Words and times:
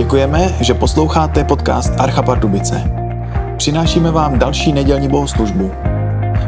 Děkujeme, 0.00 0.48
že 0.60 0.74
posloucháte 0.74 1.44
podcast 1.44 2.00
Archa 2.00 2.22
Pardubice. 2.22 2.84
Přinášíme 3.56 4.10
vám 4.10 4.38
další 4.38 4.72
nedělní 4.72 5.08
bohoslužbu. 5.08 5.70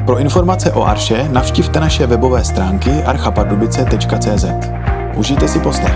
Pro 0.06 0.18
informace 0.18 0.72
o 0.72 0.82
Arše 0.82 1.28
navštivte 1.28 1.80
naše 1.80 2.06
webové 2.06 2.44
stránky 2.44 2.90
archapardubice.cz. 2.90 4.44
Užijte 5.16 5.48
si 5.48 5.60
poslech. 5.60 5.94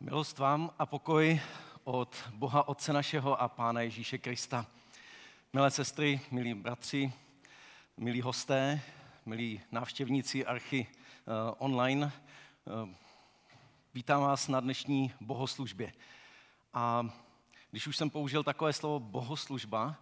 Milost 0.00 0.38
vám 0.38 0.70
a 0.78 0.86
pokoj 0.86 1.40
od 1.84 2.16
Boha 2.34 2.68
Otce 2.68 2.92
našeho 2.92 3.42
a 3.42 3.48
Pána 3.48 3.80
Ježíše 3.80 4.18
Krista. 4.18 4.66
Milé 5.52 5.70
sestry, 5.70 6.20
milí 6.30 6.54
bratři, 6.54 7.12
milí 7.98 8.20
hosté, 8.20 8.80
milí 9.26 9.60
návštěvníci 9.72 10.46
Archy 10.46 10.86
uh, 10.86 11.54
online, 11.58 12.12
uh, 12.82 12.88
vítám 13.94 14.22
vás 14.22 14.48
na 14.48 14.60
dnešní 14.60 15.12
bohoslužbě. 15.20 15.92
A 16.74 17.08
když 17.70 17.86
už 17.86 17.96
jsem 17.96 18.10
použil 18.10 18.44
takové 18.44 18.72
slovo 18.72 19.00
bohoslužba, 19.00 19.96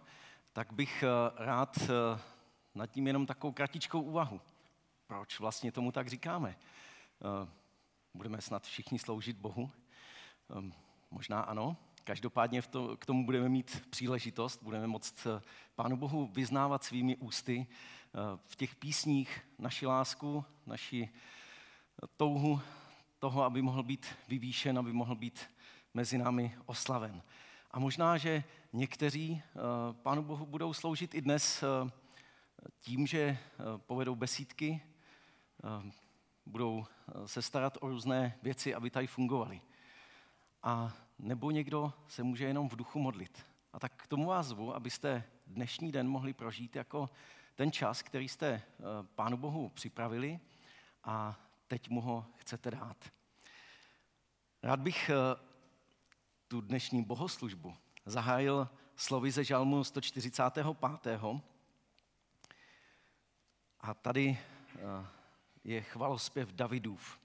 tak 0.53 0.73
bych 0.73 1.03
uh, 1.03 1.37
rád 1.45 1.77
nad 2.75 2.87
tím 2.87 3.07
jenom 3.07 3.25
takovou 3.25 3.53
kratičkou 3.53 4.01
úvahu. 4.01 4.41
Proč 5.07 5.39
vlastně 5.39 5.71
tomu 5.71 5.91
tak 5.91 6.07
říkáme? 6.07 6.55
Budeme 8.13 8.41
snad 8.41 8.63
všichni 8.63 8.99
sloužit 8.99 9.37
Bohu? 9.37 9.71
Možná 11.11 11.41
ano, 11.41 11.77
Každopádně 12.05 12.61
v 12.61 12.67
to, 12.67 12.97
k 12.97 13.05
tomu 13.05 13.25
budeme 13.25 13.49
mít 13.49 13.83
příležitost, 13.89 14.63
budeme 14.63 14.87
moct 14.87 15.27
eh, 15.27 15.41
Pánu 15.75 15.97
Bohu 15.97 16.27
vyznávat 16.27 16.83
svými 16.83 17.17
ústy 17.17 17.67
eh, 17.67 18.17
v 18.47 18.55
těch 18.55 18.75
písních 18.75 19.41
naši 19.59 19.85
lásku, 19.85 20.45
naši 20.65 21.09
touhu 22.17 22.61
toho, 23.19 23.43
aby 23.43 23.61
mohl 23.61 23.83
být 23.83 24.05
vyvýšen, 24.27 24.79
aby 24.79 24.93
mohl 24.93 25.15
být 25.15 25.39
mezi 25.93 26.17
námi 26.17 26.55
oslaven. 26.65 27.21
A 27.71 27.79
možná, 27.79 28.17
že 28.17 28.43
někteří 28.73 29.41
eh, 29.43 29.59
Pánu 29.93 30.23
Bohu 30.23 30.45
budou 30.45 30.73
sloužit 30.73 31.15
i 31.15 31.21
dnes 31.21 31.63
tím, 32.79 33.07
že 33.07 33.37
povedou 33.77 34.15
besídky, 34.15 34.81
budou 36.45 36.85
se 37.25 37.41
starat 37.41 37.77
o 37.81 37.87
různé 37.87 38.37
věci, 38.41 38.75
aby 38.75 38.89
tady 38.89 39.07
fungovaly. 39.07 39.61
A 40.63 40.93
nebo 41.19 41.51
někdo 41.51 41.93
se 42.07 42.23
může 42.23 42.45
jenom 42.45 42.69
v 42.69 42.75
duchu 42.75 42.99
modlit. 42.99 43.45
A 43.73 43.79
tak 43.79 44.03
k 44.03 44.07
tomu 44.07 44.25
vás 44.25 44.47
zvu, 44.47 44.75
abyste 44.75 45.23
dnešní 45.47 45.91
den 45.91 46.07
mohli 46.07 46.33
prožít 46.33 46.75
jako 46.75 47.09
ten 47.55 47.71
čas, 47.71 48.01
který 48.01 48.29
jste 48.29 48.47
eh, 48.47 48.61
Pánu 49.15 49.37
Bohu 49.37 49.69
připravili 49.69 50.39
a 51.03 51.39
teď 51.67 51.89
mu 51.89 52.01
ho 52.01 52.25
chcete 52.37 52.71
dát. 52.71 53.11
Rád 54.63 54.79
bych 54.79 55.09
eh, 55.09 55.15
tu 56.47 56.61
dnešní 56.61 57.03
bohoslužbu 57.03 57.75
zahájil 58.05 58.69
slovy 58.95 59.31
ze 59.31 59.43
žalmu 59.43 59.83
145. 59.83 60.65
A 63.79 63.93
tady 63.93 64.37
eh, 64.75 64.79
je 65.63 65.81
chvalospěv 65.81 66.51
Davidův. 66.51 67.19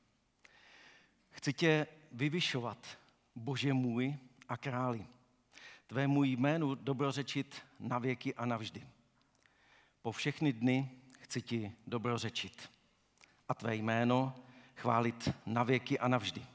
Chci 1.30 1.52
tě 1.52 1.86
vyvyšovat, 2.12 2.98
Bože 3.40 3.72
můj 3.72 4.16
a 4.48 4.56
králi. 4.56 5.06
Tvému 5.86 6.24
jménu 6.24 6.74
dobrořečit 6.74 7.62
na 7.78 7.98
věky 7.98 8.34
a 8.34 8.46
navždy. 8.46 8.86
Po 10.02 10.12
všechny 10.12 10.52
dny 10.52 10.90
chci 11.20 11.42
ti 11.42 11.72
dobrořečit 11.86 12.70
a 13.48 13.54
tvé 13.54 13.76
jméno 13.76 14.34
chválit 14.76 15.28
na 15.46 15.62
věky 15.62 15.98
a 15.98 16.08
navždy. 16.08 16.46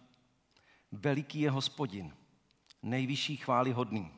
Veliký 0.92 1.40
je 1.40 1.52
hospodin, 1.52 2.16
nejvyšší 2.84 3.38
chvály 3.38 3.72
hodný. 3.72 4.12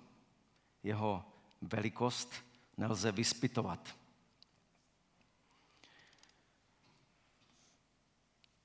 Jeho 0.84 1.26
velikost 1.62 2.34
nelze 2.78 3.12
vyspytovat. 3.12 3.98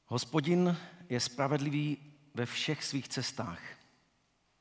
Hospodin 0.06 0.76
je 1.08 1.20
spravedlivý 1.20 2.12
ve 2.34 2.46
všech 2.46 2.84
svých 2.84 3.08
cestách 3.08 3.81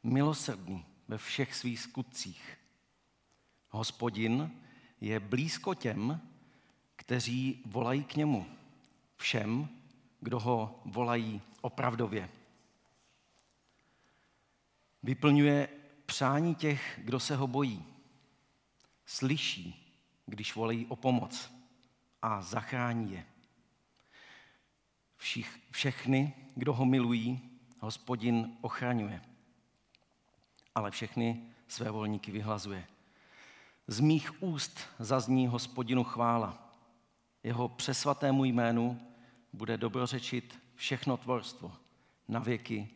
milosrdný 0.03 0.85
ve 1.07 1.17
všech 1.17 1.56
svých 1.56 1.79
skutcích. 1.79 2.57
Hospodin 3.69 4.51
je 5.01 5.19
blízko 5.19 5.73
těm, 5.73 6.22
kteří 6.95 7.63
volají 7.66 8.03
k 8.03 8.16
němu, 8.16 8.45
všem, 9.16 9.69
kdo 10.19 10.39
ho 10.39 10.81
volají 10.85 11.41
opravdově. 11.62 12.29
Vyplňuje 15.03 15.69
přání 16.06 16.56
těch, 16.56 17.00
kdo 17.03 17.19
se 17.19 17.35
ho 17.35 17.47
bojí. 17.47 17.85
Slyší, 19.06 19.97
když 20.25 20.56
volají 20.56 20.85
o 20.85 20.95
pomoc 20.95 21.53
a 22.22 22.41
zachrání 22.41 23.13
je. 23.13 23.25
Všich, 25.18 25.59
všechny, 25.72 26.33
kdo 26.56 26.73
ho 26.73 26.85
milují, 26.85 27.39
hospodin 27.79 28.57
ochraňuje 28.62 29.31
ale 30.76 30.92
všechny 30.92 31.42
své 31.68 31.92
volníky 31.92 32.32
vyhlazuje. 32.32 32.88
Z 33.88 34.00
mých 34.00 34.44
úst 34.44 34.80
zazní 35.00 35.48
hospodinu 35.48 36.04
chvála. 36.04 36.74
Jeho 37.44 37.70
přesvatému 37.70 38.46
jménu 38.46 39.02
bude 39.54 39.78
dobrořečit 39.78 40.60
všechno 40.76 41.18
tvorstvo 41.18 41.74
na 42.28 42.40
věky 42.40 42.90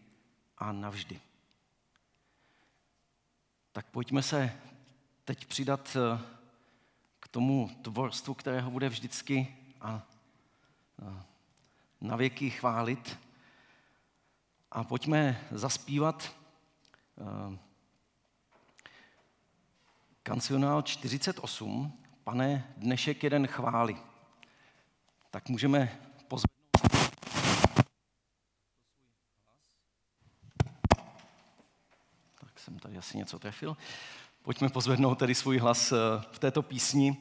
a 0.57 0.71
navždy. 0.71 1.19
Tak 3.71 3.85
pojďme 3.85 4.23
se 4.23 4.61
teď 5.25 5.45
přidat 5.45 5.97
eh, 5.99 6.21
k 7.19 7.27
tomu 7.27 7.69
tvorstvu, 7.81 8.33
kterého 8.33 8.71
bude 8.71 8.89
vždycky 8.89 9.55
a 9.81 10.07
eh, 11.01 11.23
na 12.01 12.15
věky 12.15 12.49
chválit. 12.49 13.19
A 14.71 14.83
pojďme 14.83 15.47
zaspívat 15.51 16.35
eh, 17.17 17.57
Kancionál 20.27 20.81
48, 20.81 21.93
pane, 22.23 22.73
dnešek 22.77 23.23
jeden 23.23 23.47
chvály. 23.47 23.97
Tak 25.31 25.49
můžeme 25.49 25.99
pozvednout. 26.27 27.05
Tak 32.39 32.59
jsem 32.59 32.79
tady 32.79 32.97
asi 32.97 33.17
něco 33.17 33.39
trefil. 33.39 33.77
Pojďme 34.41 34.69
pozvednout 34.69 35.19
tedy 35.19 35.35
svůj 35.35 35.57
hlas 35.57 35.91
eh, 35.91 35.95
v 36.31 36.39
této 36.39 36.61
písni. 36.61 37.17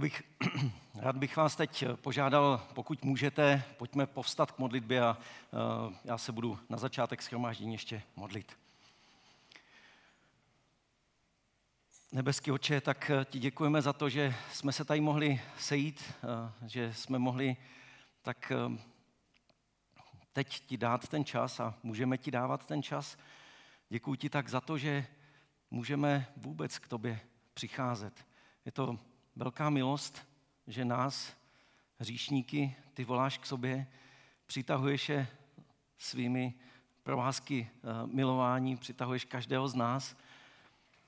Bych, 0.00 0.22
rád 0.94 1.16
bych 1.16 1.36
vás 1.36 1.56
teď 1.56 1.84
požádal, 1.94 2.66
pokud 2.74 3.04
můžete, 3.04 3.62
pojďme 3.76 4.06
povstat 4.06 4.52
k 4.52 4.58
modlitbě 4.58 5.02
a 5.02 5.16
uh, 5.16 5.94
já 6.04 6.18
se 6.18 6.32
budu 6.32 6.58
na 6.68 6.78
začátek 6.78 7.22
schromáždění 7.22 7.72
ještě 7.72 8.02
modlit. 8.16 8.58
Nebeský 12.12 12.52
oče, 12.52 12.80
tak 12.80 13.10
ti 13.24 13.38
děkujeme 13.38 13.82
za 13.82 13.92
to, 13.92 14.08
že 14.08 14.34
jsme 14.52 14.72
se 14.72 14.84
tady 14.84 15.00
mohli 15.00 15.40
sejít, 15.58 16.14
uh, 16.22 16.68
že 16.68 16.94
jsme 16.94 17.18
mohli 17.18 17.56
tak 18.22 18.52
teď 20.32 20.60
ti 20.66 20.76
dát 20.76 21.08
ten 21.08 21.24
čas 21.24 21.60
a 21.60 21.74
můžeme 21.82 22.18
ti 22.18 22.30
dávat 22.30 22.66
ten 22.66 22.82
čas. 22.82 23.16
Děkuji 23.88 24.14
ti 24.14 24.30
tak 24.30 24.48
za 24.48 24.60
to, 24.60 24.78
že 24.78 25.06
můžeme 25.70 26.26
vůbec 26.36 26.78
k 26.78 26.88
tobě 26.88 27.20
přicházet. 27.54 28.26
Je 28.64 28.72
to 28.72 28.98
velká 29.36 29.70
milost, 29.70 30.28
že 30.66 30.84
nás, 30.84 31.36
hříšníky, 31.98 32.76
ty 32.94 33.04
voláš 33.04 33.38
k 33.38 33.46
sobě, 33.46 33.86
přitahuješ 34.46 35.08
je 35.08 35.28
svými 35.98 36.54
provázky 37.02 37.70
eh, 37.74 38.06
milování, 38.06 38.76
přitahuješ 38.76 39.24
každého 39.24 39.68
z 39.68 39.74
nás 39.74 40.16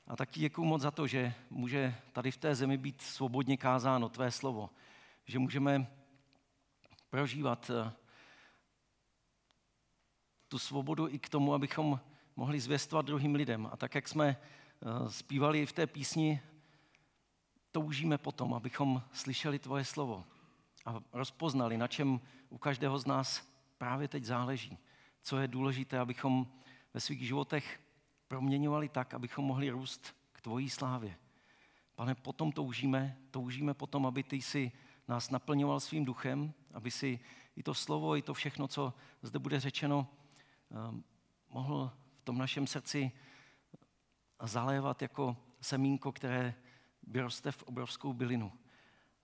A 0.07 0.17
taky 0.17 0.41
děkuji 0.41 0.65
moc 0.65 0.83
za 0.83 0.91
to, 0.91 1.07
že 1.07 1.35
může 1.51 1.95
tady 2.13 2.31
v 2.31 2.37
té 2.37 2.55
zemi 2.55 2.77
být 2.77 3.03
svobodně 3.03 3.57
kázáno 3.57 4.09
tvé 4.09 4.31
slovo. 4.31 4.71
Že 5.25 5.39
můžeme 5.39 5.87
prožívat 7.11 7.71
eh, 7.71 7.93
tu 10.49 10.59
svobodu 10.59 11.09
i 11.09 11.19
k 11.19 11.29
tomu, 11.29 11.55
abychom 11.55 12.01
mohli 12.37 12.61
zvěstovat 12.61 13.07
druhým 13.07 13.35
lidem. 13.35 13.69
A 13.73 13.77
tak, 13.77 13.95
jak 13.95 14.09
jsme 14.09 14.37
eh, 14.37 15.11
zpívali 15.11 15.67
v 15.67 15.73
té 15.73 15.87
písni, 15.87 16.41
toužíme 17.73 18.19
potom, 18.19 18.55
abychom 18.55 19.03
slyšeli 19.13 19.59
tvoje 19.59 19.85
slovo 19.85 20.25
a 20.87 21.01
rozpoznali, 21.13 21.77
na 21.77 21.89
čem 21.89 22.21
u 22.49 22.59
každého 22.59 22.99
z 22.99 23.07
nás 23.07 23.49
právě 23.79 24.09
teď 24.09 24.25
záleží. 24.25 24.79
Co 25.23 25.39
je 25.39 25.49
důležité, 25.49 25.99
abychom 25.99 26.47
ve 26.95 27.01
svých 27.01 27.27
životech 27.27 27.81
proměňovali 28.29 28.89
tak, 28.89 29.15
abychom 29.15 29.45
mohli 29.45 29.71
růst 29.71 30.17
k 30.33 30.41
tvojí 30.41 30.71
slávě. 30.71 31.17
Pane, 31.95 32.15
potom 32.15 32.53
toužíme, 32.53 33.17
toužíme 33.31 33.75
potom, 33.75 34.07
aby 34.07 34.23
ty 34.23 34.43
si 34.43 34.73
nás 35.09 35.31
naplňoval 35.31 35.81
svým 35.81 36.05
duchem, 36.05 36.53
aby 36.73 36.91
si 36.91 37.21
i 37.57 37.63
to 37.63 37.75
slovo, 37.75 38.17
i 38.17 38.23
to 38.23 38.35
všechno, 38.35 38.69
co 38.69 38.95
zde 39.23 39.39
bude 39.39 39.61
řečeno, 39.61 40.07
ehm, 40.71 41.05
mohl 41.49 41.93
v 42.21 42.25
tom 42.25 42.39
našem 42.39 42.67
srdci 42.67 43.13
zalévat 44.43 45.03
jako 45.03 45.37
semínko, 45.61 46.13
které 46.13 46.55
vyroste 47.07 47.53
v 47.53 47.63
obrovskou 47.63 48.13
bylinu. 48.13 48.53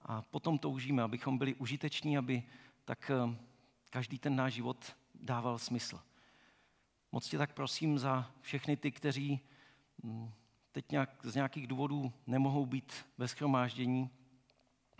A 0.03 0.23
potom 0.23 0.59
toužíme, 0.59 1.03
abychom 1.03 1.39
byli 1.39 1.55
užiteční, 1.55 2.19
aby 2.19 2.43
tak 2.85 3.11
ehm, 3.11 3.39
každý 3.91 4.19
ten 4.19 4.37
náš 4.37 4.55
život 4.55 4.97
dával 5.15 5.59
smysl. 5.59 6.01
Moc 7.13 7.29
tě 7.29 7.39
tak 7.39 7.53
prosím 7.53 7.99
za 7.99 8.31
všechny 8.41 8.77
ty, 8.77 8.93
kteří 8.93 9.41
hm, 10.05 10.31
teď 10.73 10.91
nějak, 10.91 11.11
z 11.25 11.35
nějakých 11.35 11.67
důvodů 11.67 12.13
nemohou 12.27 12.67
být 12.67 13.07
ve 13.19 13.29
schromáždění 13.29 14.11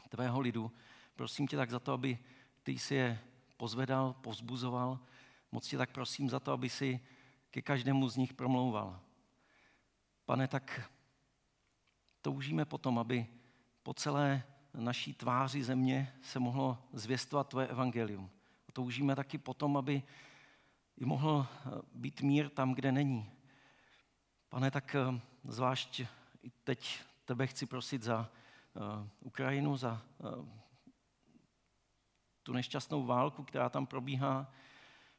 tvého 0.09 0.41
lidu. 0.41 0.73
Prosím 1.17 1.47
tě 1.47 1.57
tak 1.57 1.71
za 1.71 1.79
to, 1.79 1.93
aby 1.93 2.19
ty 2.63 2.79
si 2.79 2.95
je 2.95 3.21
pozvedal, 3.57 4.13
pozbuzoval. 4.13 4.99
Moc 5.53 5.69
tě 5.69 5.79
tak 5.79 5.91
prosím 5.91 6.31
za 6.31 6.41
to, 6.41 6.53
aby 6.53 6.69
si 6.69 7.01
ke 7.51 7.63
každému 7.63 8.09
z 8.09 8.17
nich 8.17 8.35
promlouval. 8.35 9.01
Pane, 10.25 10.49
tak 10.49 10.91
toužíme 12.29 12.65
potom, 12.69 12.99
aby 12.99 13.27
po 13.83 13.95
celé 13.95 14.43
naší 14.75 15.15
tváři 15.15 15.65
země 15.65 16.13
se 16.23 16.39
mohlo 16.39 16.79
zvěstovat 16.93 17.49
tvoje 17.49 17.67
evangelium. 17.67 18.31
Toužíme 18.73 19.17
taky 19.17 19.39
potom, 19.39 19.77
aby 19.77 20.03
i 20.97 21.05
mohl 21.05 21.47
eh, 21.49 21.71
být 21.93 22.21
mír 22.21 22.49
tam, 22.49 22.75
kde 22.75 22.93
není. 22.93 23.31
Pane, 24.49 24.71
tak 24.71 24.95
eh, 24.95 25.21
zvlášť 25.45 26.01
i 26.43 26.51
teď 26.65 27.01
tebe 27.25 27.47
chci 27.47 27.67
prosit 27.67 28.03
za 28.03 28.31
uh, 28.75 29.07
Ukrajinu, 29.21 29.77
za 29.77 30.01
tu 32.43 32.53
nešťastnou 32.53 33.05
válku, 33.05 33.45
která 33.45 33.69
tam 33.69 33.87
probíhá. 33.87 34.53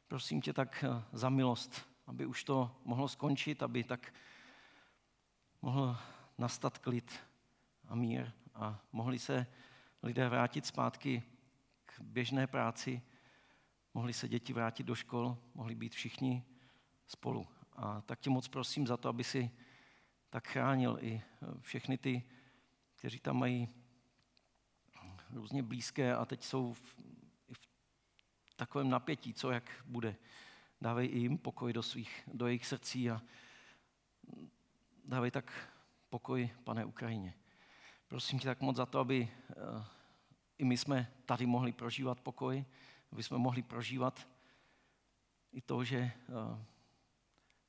Prosím 0.08 0.42
tě 0.42 0.52
tak 0.52 0.84
za 1.12 1.28
milost, 1.28 1.86
aby 2.06 2.26
už 2.26 2.44
to 2.44 2.70
mohlo 2.84 3.08
skončit, 3.08 3.62
aby 3.62 3.84
tak 3.84 4.14
mohl 5.62 5.96
nastat 6.40 6.78
klid 6.78 7.20
a 7.88 7.94
mír 7.94 8.32
a 8.54 8.80
mohli 8.92 9.18
se 9.18 9.46
lidé 10.02 10.28
vrátit 10.28 10.66
zpátky 10.66 11.22
k 11.86 12.00
běžné 12.00 12.46
práci, 12.46 13.02
mohli 13.94 14.12
se 14.12 14.28
děti 14.28 14.52
vrátit 14.52 14.84
do 14.84 14.94
škol, 14.94 15.38
mohli 15.54 15.74
být 15.74 15.94
všichni 15.94 16.44
spolu. 17.06 17.46
A 17.76 18.00
tak 18.00 18.20
tě 18.20 18.30
moc 18.30 18.48
prosím 18.48 18.86
za 18.86 18.96
to, 18.96 19.08
aby 19.08 19.24
si 19.24 19.50
tak 20.30 20.48
chránil 20.48 20.98
i 21.00 21.22
eh, 21.22 21.46
všechny 21.60 21.98
ty, 21.98 22.22
kteří 22.94 23.20
tam 23.20 23.38
mají 23.38 23.68
různě 25.32 25.62
blízké 25.62 26.14
a 26.16 26.24
teď 26.24 26.44
jsou 26.44 26.72
v, 26.72 26.96
v 27.52 28.54
takovém 28.56 28.90
napětí, 28.90 29.34
co 29.34 29.50
jak 29.50 29.84
bude. 29.86 30.16
Dávej 30.80 31.10
jim 31.18 31.38
pokoj 31.38 31.72
do, 31.72 31.82
svých, 31.82 32.28
do 32.32 32.46
jejich 32.46 32.66
srdcí 32.66 33.10
a 33.10 33.22
dávej 35.04 35.30
tak 35.30 35.69
pokoj, 36.10 36.50
pane 36.64 36.84
Ukrajině. 36.84 37.34
Prosím 38.08 38.38
tě 38.38 38.46
tak 38.46 38.60
moc 38.60 38.76
za 38.76 38.86
to, 38.86 38.98
aby 38.98 39.28
uh, 39.48 39.84
i 40.58 40.64
my 40.64 40.76
jsme 40.76 41.12
tady 41.26 41.46
mohli 41.46 41.72
prožívat 41.72 42.20
pokoj, 42.20 42.64
aby 43.12 43.22
jsme 43.22 43.38
mohli 43.38 43.62
prožívat 43.62 44.28
i 45.52 45.60
to, 45.60 45.84
že 45.84 46.12
uh, 46.28 46.58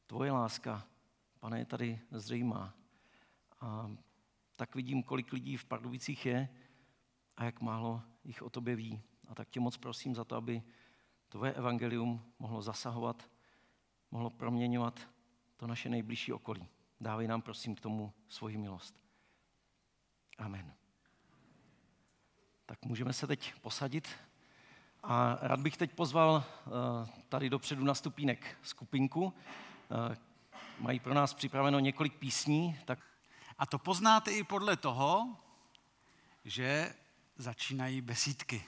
tvoje 0.08 0.32
láska 0.32 0.88
pane, 1.40 1.60
je 1.60 1.66
tady 1.66 2.00
zřejmá. 2.12 2.74
A 3.60 3.92
tak 4.56 4.76
vidím, 4.76 5.04
kolik 5.04 5.34
lidí 5.34 5.58
v 5.58 5.66
Pardubicích 5.66 6.26
je 6.26 6.50
a 7.38 7.44
jak 7.44 7.62
málo 7.62 8.02
jich 8.24 8.42
o 8.42 8.50
tobě 8.50 8.76
ví. 8.76 9.02
A 9.28 9.36
tak 9.36 9.50
tě 9.50 9.60
moc 9.60 9.78
prosím 9.78 10.16
za 10.16 10.24
to, 10.24 10.36
aby 10.36 10.64
tvoje 11.30 11.54
evangelium 11.54 12.26
mohlo 12.40 12.62
zasahovat, 12.62 13.30
mohlo 14.12 14.30
proměňovat 14.30 15.10
to 15.58 15.68
naše 15.68 15.90
nejbližší 15.90 16.34
okolí. 16.34 16.68
Dávej 17.02 17.28
nám 17.28 17.42
prosím 17.42 17.76
k 17.76 17.82
tomu 17.82 18.14
svoji 18.30 18.58
milost. 18.58 18.96
Amen. 20.38 20.74
Tak 22.66 22.86
můžeme 22.86 23.14
se 23.14 23.28
teď 23.28 23.54
posadit. 23.62 24.10
A 25.04 25.38
rád 25.42 25.60
bych 25.60 25.78
teď 25.78 25.94
pozval 25.94 26.44
eh, 26.46 26.72
tady 27.30 27.50
dopředu 27.50 27.84
na 27.84 27.94
stupínek 27.94 28.58
skupinku, 28.62 29.34
eh, 30.12 30.18
mají 30.80 31.00
pro 31.00 31.14
nás 31.14 31.34
připraveno 31.34 31.80
několik 31.80 32.18
písní. 32.18 32.80
Tak... 32.86 33.00
A 33.58 33.66
to 33.66 33.80
poznáte 33.80 34.32
i 34.32 34.44
podle 34.44 34.78
toho, 34.78 35.38
že 36.46 36.96
začínají 37.38 38.02
besídky. 38.02 38.64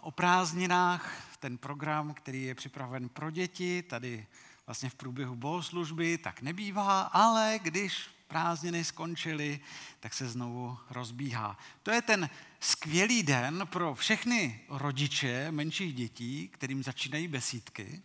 O 0.00 0.10
prázdninách 0.10 1.36
ten 1.38 1.58
program, 1.58 2.14
který 2.14 2.42
je 2.44 2.54
připraven 2.54 3.08
pro 3.08 3.30
děti, 3.30 3.82
tady 3.82 4.26
vlastně 4.66 4.90
v 4.90 4.94
průběhu 4.94 5.36
bohoslužby, 5.36 6.18
tak 6.18 6.42
nebývá, 6.42 7.00
ale 7.02 7.60
když 7.62 8.06
prázdniny 8.32 8.84
skončily, 8.84 9.60
tak 10.00 10.14
se 10.14 10.28
znovu 10.28 10.78
rozbíhá. 10.90 11.58
To 11.82 11.90
je 11.90 12.02
ten 12.02 12.30
skvělý 12.60 13.22
den 13.22 13.68
pro 13.72 13.94
všechny 13.94 14.60
rodiče 14.68 15.50
menších 15.50 15.94
dětí, 15.94 16.48
kterým 16.48 16.82
začínají 16.82 17.28
besídky, 17.28 18.02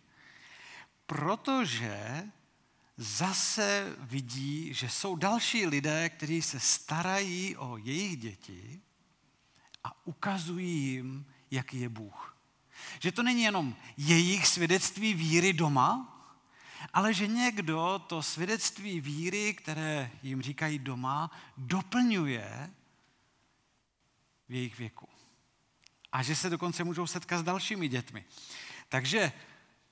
protože 1.06 2.22
zase 2.96 3.96
vidí, 3.98 4.74
že 4.74 4.88
jsou 4.88 5.16
další 5.16 5.66
lidé, 5.66 6.08
kteří 6.08 6.42
se 6.42 6.60
starají 6.60 7.56
o 7.56 7.76
jejich 7.76 8.16
děti 8.16 8.80
a 9.84 10.06
ukazují 10.06 10.92
jim, 10.92 11.26
jaký 11.50 11.80
je 11.80 11.88
Bůh. 11.88 12.36
Že 13.00 13.12
to 13.12 13.22
není 13.22 13.42
jenom 13.42 13.76
jejich 13.96 14.46
svědectví 14.46 15.14
víry 15.14 15.52
doma, 15.52 16.17
ale 16.92 17.14
že 17.14 17.26
někdo 17.26 18.04
to 18.06 18.22
svědectví 18.22 19.00
víry, 19.00 19.54
které 19.54 20.10
jim 20.22 20.42
říkají 20.42 20.78
doma, 20.78 21.30
doplňuje 21.56 22.70
v 24.48 24.52
jejich 24.52 24.78
věku. 24.78 25.08
A 26.12 26.22
že 26.22 26.36
se 26.36 26.50
dokonce 26.50 26.84
můžou 26.84 27.06
setkat 27.06 27.38
s 27.38 27.42
dalšími 27.42 27.88
dětmi. 27.88 28.24
Takže 28.88 29.32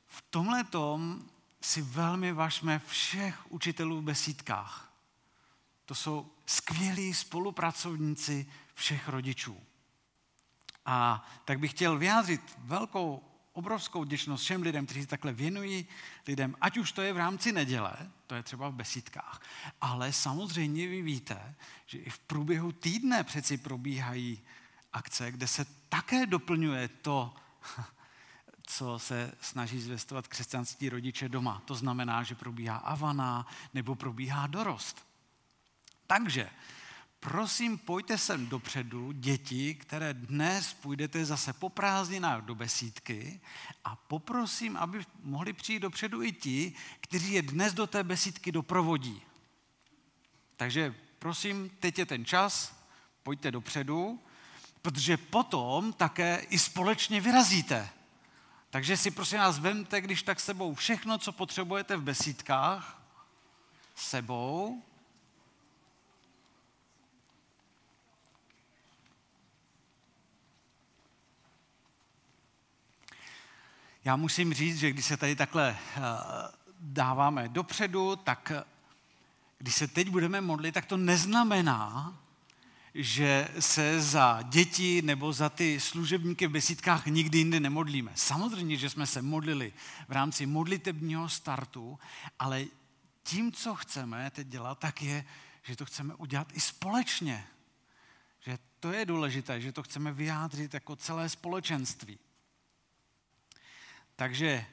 v 0.06 0.24
tomhle 0.30 0.64
tom 0.64 1.22
si 1.60 1.82
velmi 1.82 2.32
važme 2.32 2.78
všech 2.78 3.52
učitelů 3.52 4.00
v 4.00 4.04
besídkách. 4.04 4.92
To 5.84 5.94
jsou 5.94 6.32
skvělí 6.46 7.14
spolupracovníci 7.14 8.46
všech 8.74 9.08
rodičů. 9.08 9.60
A 10.86 11.28
tak 11.44 11.58
bych 11.58 11.70
chtěl 11.70 11.98
vyjádřit 11.98 12.40
velkou, 12.58 13.22
obrovskou 13.56 14.04
vděčnost 14.04 14.44
všem 14.44 14.62
lidem, 14.62 14.86
kteří 14.86 15.02
se 15.02 15.08
takhle 15.08 15.32
věnují 15.32 15.86
lidem, 16.26 16.56
ať 16.60 16.76
už 16.76 16.92
to 16.92 17.02
je 17.02 17.12
v 17.12 17.16
rámci 17.16 17.52
neděle, 17.52 17.96
to 18.26 18.34
je 18.34 18.42
třeba 18.42 18.68
v 18.68 18.74
besídkách, 18.74 19.42
ale 19.80 20.12
samozřejmě 20.12 20.88
vy 20.88 21.02
víte, 21.02 21.54
že 21.86 21.98
i 21.98 22.10
v 22.10 22.18
průběhu 22.18 22.72
týdne 22.72 23.24
přeci 23.24 23.56
probíhají 23.56 24.42
akce, 24.92 25.32
kde 25.32 25.46
se 25.46 25.66
také 25.88 26.26
doplňuje 26.26 26.88
to, 26.88 27.34
co 28.62 28.98
se 28.98 29.32
snaží 29.40 29.80
zvěstovat 29.80 30.28
křesťanský 30.28 30.88
rodiče 30.88 31.28
doma. 31.28 31.62
To 31.64 31.74
znamená, 31.74 32.22
že 32.22 32.34
probíhá 32.34 32.76
avana 32.76 33.46
nebo 33.74 33.94
probíhá 33.94 34.46
dorost. 34.46 35.06
Takže 36.06 36.50
prosím, 37.30 37.78
pojďte 37.78 38.18
sem 38.18 38.46
dopředu, 38.46 39.12
děti, 39.12 39.74
které 39.74 40.14
dnes 40.14 40.74
půjdete 40.74 41.24
zase 41.24 41.52
po 41.52 41.68
prázdninách 41.68 42.44
do 42.44 42.54
besídky 42.54 43.40
a 43.84 43.96
poprosím, 43.96 44.76
aby 44.76 45.04
mohli 45.22 45.52
přijít 45.52 45.80
dopředu 45.80 46.22
i 46.22 46.32
ti, 46.32 46.72
kteří 47.00 47.32
je 47.32 47.42
dnes 47.42 47.74
do 47.74 47.86
té 47.86 48.04
besídky 48.04 48.52
doprovodí. 48.52 49.22
Takže 50.56 50.94
prosím, 51.18 51.70
teď 51.80 51.98
je 51.98 52.06
ten 52.06 52.24
čas, 52.24 52.82
pojďte 53.22 53.50
dopředu, 53.50 54.20
protože 54.82 55.16
potom 55.16 55.92
také 55.92 56.46
i 56.50 56.58
společně 56.58 57.20
vyrazíte. 57.20 57.88
Takže 58.70 58.96
si 58.96 59.10
prosím 59.10 59.38
nás 59.38 59.58
vemte, 59.58 60.00
když 60.00 60.22
tak 60.22 60.40
sebou 60.40 60.74
všechno, 60.74 61.18
co 61.18 61.32
potřebujete 61.32 61.96
v 61.96 62.02
besídkách 62.02 63.02
sebou. 63.94 64.82
Já 74.06 74.16
musím 74.16 74.54
říct, 74.54 74.78
že 74.78 74.90
když 74.90 75.04
se 75.04 75.16
tady 75.16 75.36
takhle 75.36 75.76
eh, 75.96 76.00
dáváme 76.80 77.48
dopředu, 77.48 78.16
tak 78.16 78.52
eh, 78.54 78.64
když 79.58 79.74
se 79.74 79.88
teď 79.88 80.08
budeme 80.08 80.40
modlit, 80.40 80.74
tak 80.74 80.86
to 80.86 80.96
neznamená, 80.96 82.16
že 82.94 83.48
se 83.58 84.00
za 84.00 84.42
děti 84.42 85.02
nebo 85.02 85.32
za 85.32 85.48
ty 85.48 85.80
služebníky 85.80 86.46
v 86.46 86.50
besídkách 86.50 87.06
nikdy 87.06 87.38
jinde 87.38 87.60
nemodlíme. 87.60 88.12
Samozřejmě, 88.14 88.76
že 88.76 88.90
jsme 88.90 89.06
se 89.06 89.22
modlili 89.22 89.72
v 90.08 90.12
rámci 90.12 90.46
modlitebního 90.46 91.28
startu, 91.28 91.98
ale 92.38 92.64
tím, 93.22 93.52
co 93.52 93.74
chceme 93.74 94.30
teď 94.30 94.46
dělat, 94.46 94.78
tak 94.78 95.02
je, 95.02 95.24
že 95.62 95.76
to 95.76 95.84
chceme 95.84 96.14
udělat 96.14 96.48
i 96.52 96.60
společně. 96.60 97.46
Že 98.40 98.58
to 98.80 98.92
je 98.92 99.06
důležité, 99.06 99.60
že 99.60 99.72
to 99.72 99.82
chceme 99.82 100.12
vyjádřit 100.12 100.74
jako 100.74 100.96
celé 100.96 101.28
společenství. 101.28 102.18
Takže 104.16 104.66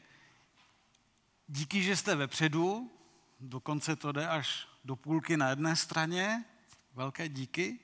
díky, 1.48 1.84
že 1.84 1.96
jste 1.96 2.16
vepředu, 2.16 2.92
dokonce 3.40 3.96
to 3.96 4.12
jde 4.12 4.28
až 4.28 4.68
do 4.84 4.96
půlky 4.96 5.38
na 5.38 5.50
jedné 5.50 5.76
straně, 5.76 6.46
velké 6.94 7.30
díky. 7.30 7.80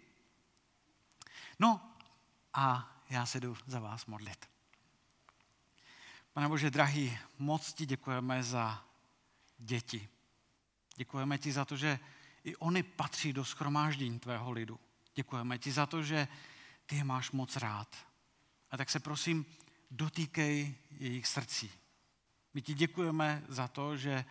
No 1.59 1.95
a 2.53 2.95
já 3.09 3.25
se 3.25 3.39
jdu 3.39 3.57
za 3.67 3.79
vás 3.79 4.05
modlit. 4.05 4.49
Pane 6.33 6.47
Bože, 6.47 6.69
drahý, 6.69 7.17
moc 7.39 7.73
ti 7.73 7.85
děkujeme 7.85 8.43
za 8.43 8.85
děti. 9.57 10.09
Děkujeme 10.95 11.37
ti 11.37 11.51
za 11.51 11.65
to, 11.65 11.77
že 11.77 11.99
i 12.43 12.55
oni 12.55 12.83
patří 12.83 13.33
do 13.33 13.45
schromáždění 13.45 14.19
tvého 14.19 14.51
lidu. 14.51 14.79
Děkujeme 15.15 15.57
ti 15.57 15.71
za 15.71 15.85
to, 15.85 16.03
že 16.03 16.27
ty 16.85 16.95
je 16.95 17.03
máš 17.03 17.31
moc 17.31 17.55
rád. 17.55 17.95
A 18.71 18.77
tak 18.77 18.89
se 18.89 18.99
prosím, 18.99 19.45
dotýkej 19.91 20.75
jejich 20.91 21.27
srdcí. 21.27 21.72
My 22.53 22.62
ti 22.62 22.74
děkujeme 22.74 23.43
za 23.48 23.67
to, 23.67 23.98
že 23.98 24.25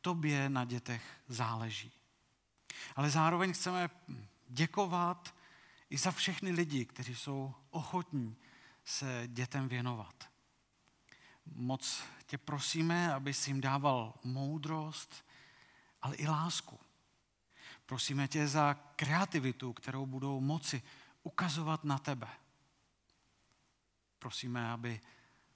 tobě 0.00 0.48
na 0.48 0.64
dětech 0.64 1.02
záleží. 1.28 1.92
Ale 2.96 3.10
zároveň 3.10 3.52
chceme 3.52 3.90
děkovat 4.48 5.34
i 5.90 5.98
za 5.98 6.10
všechny 6.10 6.50
lidi, 6.50 6.84
kteří 6.84 7.14
jsou 7.14 7.54
ochotní 7.70 8.36
se 8.84 9.22
dětem 9.26 9.68
věnovat. 9.68 10.28
Moc 11.46 12.02
tě 12.26 12.38
prosíme, 12.38 13.14
abys 13.14 13.48
jim 13.48 13.60
dával 13.60 14.14
moudrost, 14.24 15.24
ale 16.02 16.16
i 16.16 16.26
lásku. 16.26 16.80
Prosíme 17.86 18.28
tě 18.28 18.48
za 18.48 18.74
kreativitu, 18.96 19.72
kterou 19.72 20.06
budou 20.06 20.40
moci 20.40 20.82
ukazovat 21.22 21.84
na 21.84 21.98
tebe. 21.98 22.28
Prosíme, 24.22 24.70
aby 24.70 25.00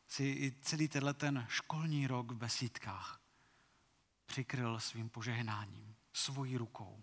si 0.08 0.24
i 0.24 0.54
celý 0.62 0.88
tenhle 0.88 1.14
ten 1.14 1.46
školní 1.48 2.06
rok 2.06 2.32
v 2.32 2.34
besídkách 2.34 3.20
přikryl 4.26 4.80
svým 4.80 5.08
požehnáním, 5.08 5.94
svojí 6.12 6.56
rukou. 6.56 7.02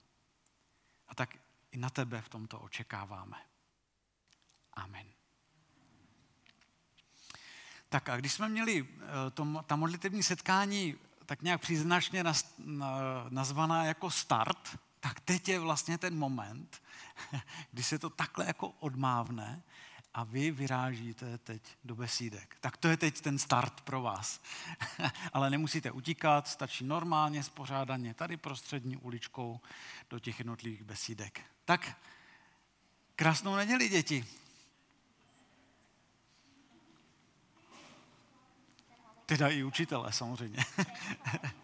A 1.07 1.15
tak 1.15 1.37
i 1.71 1.77
na 1.77 1.89
tebe 1.89 2.21
v 2.21 2.29
tomto 2.29 2.59
očekáváme. 2.59 3.37
Amen. 4.73 5.07
Tak 7.89 8.09
a 8.09 8.17
když 8.17 8.33
jsme 8.33 8.49
měli 8.49 8.87
eh, 8.87 9.31
to, 9.31 9.63
ta 9.67 9.75
modlitevní 9.75 10.23
setkání 10.23 10.95
tak 11.25 11.41
nějak 11.41 11.61
příznačně 11.61 12.23
nazvaná 13.29 13.85
jako 13.85 14.11
start, 14.11 14.79
tak 14.99 15.19
teď 15.19 15.47
je 15.47 15.59
vlastně 15.59 15.97
ten 15.97 16.17
moment, 16.17 16.81
kdy 17.71 17.83
se 17.83 17.99
to 17.99 18.09
takhle 18.09 18.45
jako 18.45 18.69
odmávne 18.69 19.63
a 20.13 20.23
vy 20.23 20.51
vyrážíte 20.51 21.37
teď 21.37 21.61
do 21.83 21.95
besídek. 21.95 22.57
Tak 22.61 22.77
to 22.77 22.87
je 22.87 22.97
teď 22.97 23.21
ten 23.21 23.39
start 23.39 23.81
pro 23.81 24.01
vás. 24.01 24.41
Ale 25.33 25.49
nemusíte 25.49 25.91
utíkat, 25.91 26.47
stačí 26.47 26.83
normálně, 26.83 27.43
spořádaně, 27.43 28.13
tady 28.13 28.37
prostřední 28.37 28.97
uličkou 28.97 29.59
do 30.09 30.19
těch 30.19 30.39
jednotlivých 30.39 30.83
besídek. 30.83 31.41
Tak 31.65 31.97
krásnou 33.15 33.55
neděli, 33.55 33.89
děti. 33.89 34.25
Teda 39.25 39.49
i 39.49 39.63
učitelé 39.63 40.11
samozřejmě. 40.11 40.65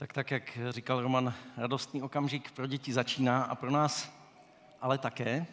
Tak 0.00 0.12
tak, 0.12 0.30
jak 0.30 0.58
říkal 0.70 1.00
Roman, 1.00 1.34
radostný 1.56 2.02
okamžik 2.02 2.50
pro 2.50 2.66
děti 2.66 2.92
začíná 2.92 3.42
a 3.42 3.54
pro 3.54 3.70
nás 3.70 4.12
ale 4.80 4.98
také, 4.98 5.46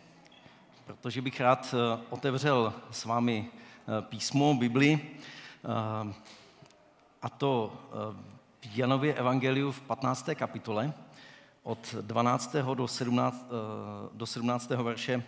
protože 0.85 1.21
bych 1.21 1.41
rád 1.41 1.75
eh, 1.75 2.03
otevřel 2.09 2.73
s 2.91 3.05
vámi 3.05 3.47
eh, 3.49 4.01
písmo, 4.01 4.53
Bibli, 4.53 4.99
eh, 5.03 6.13
a 7.21 7.29
to 7.29 7.73
v 8.61 8.77
Janově 8.77 9.13
evangeliu 9.13 9.71
v 9.71 9.81
15. 9.81 10.29
kapitole 10.35 10.93
od 11.63 11.95
12. 12.01 12.55
do 12.73 12.87
17. 12.87 13.45
do 14.13 14.25
17. 14.25 14.69
verše 14.69 15.23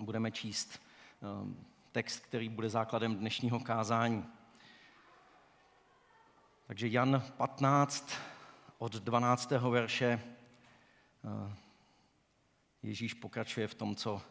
budeme 0.00 0.30
číst 0.30 0.80
text, 1.92 2.20
který 2.20 2.48
bude 2.48 2.68
základem 2.70 3.16
dnešního 3.16 3.60
kázání. 3.60 4.24
Takže 6.66 6.88
Jan 6.88 7.22
15 7.36 8.12
od 8.78 8.92
12. 8.92 9.50
verše 9.50 10.20
Ježíš 12.82 13.14
pokračuje 13.14 13.68
v 13.68 13.74
tom, 13.74 13.96
co 13.96 14.22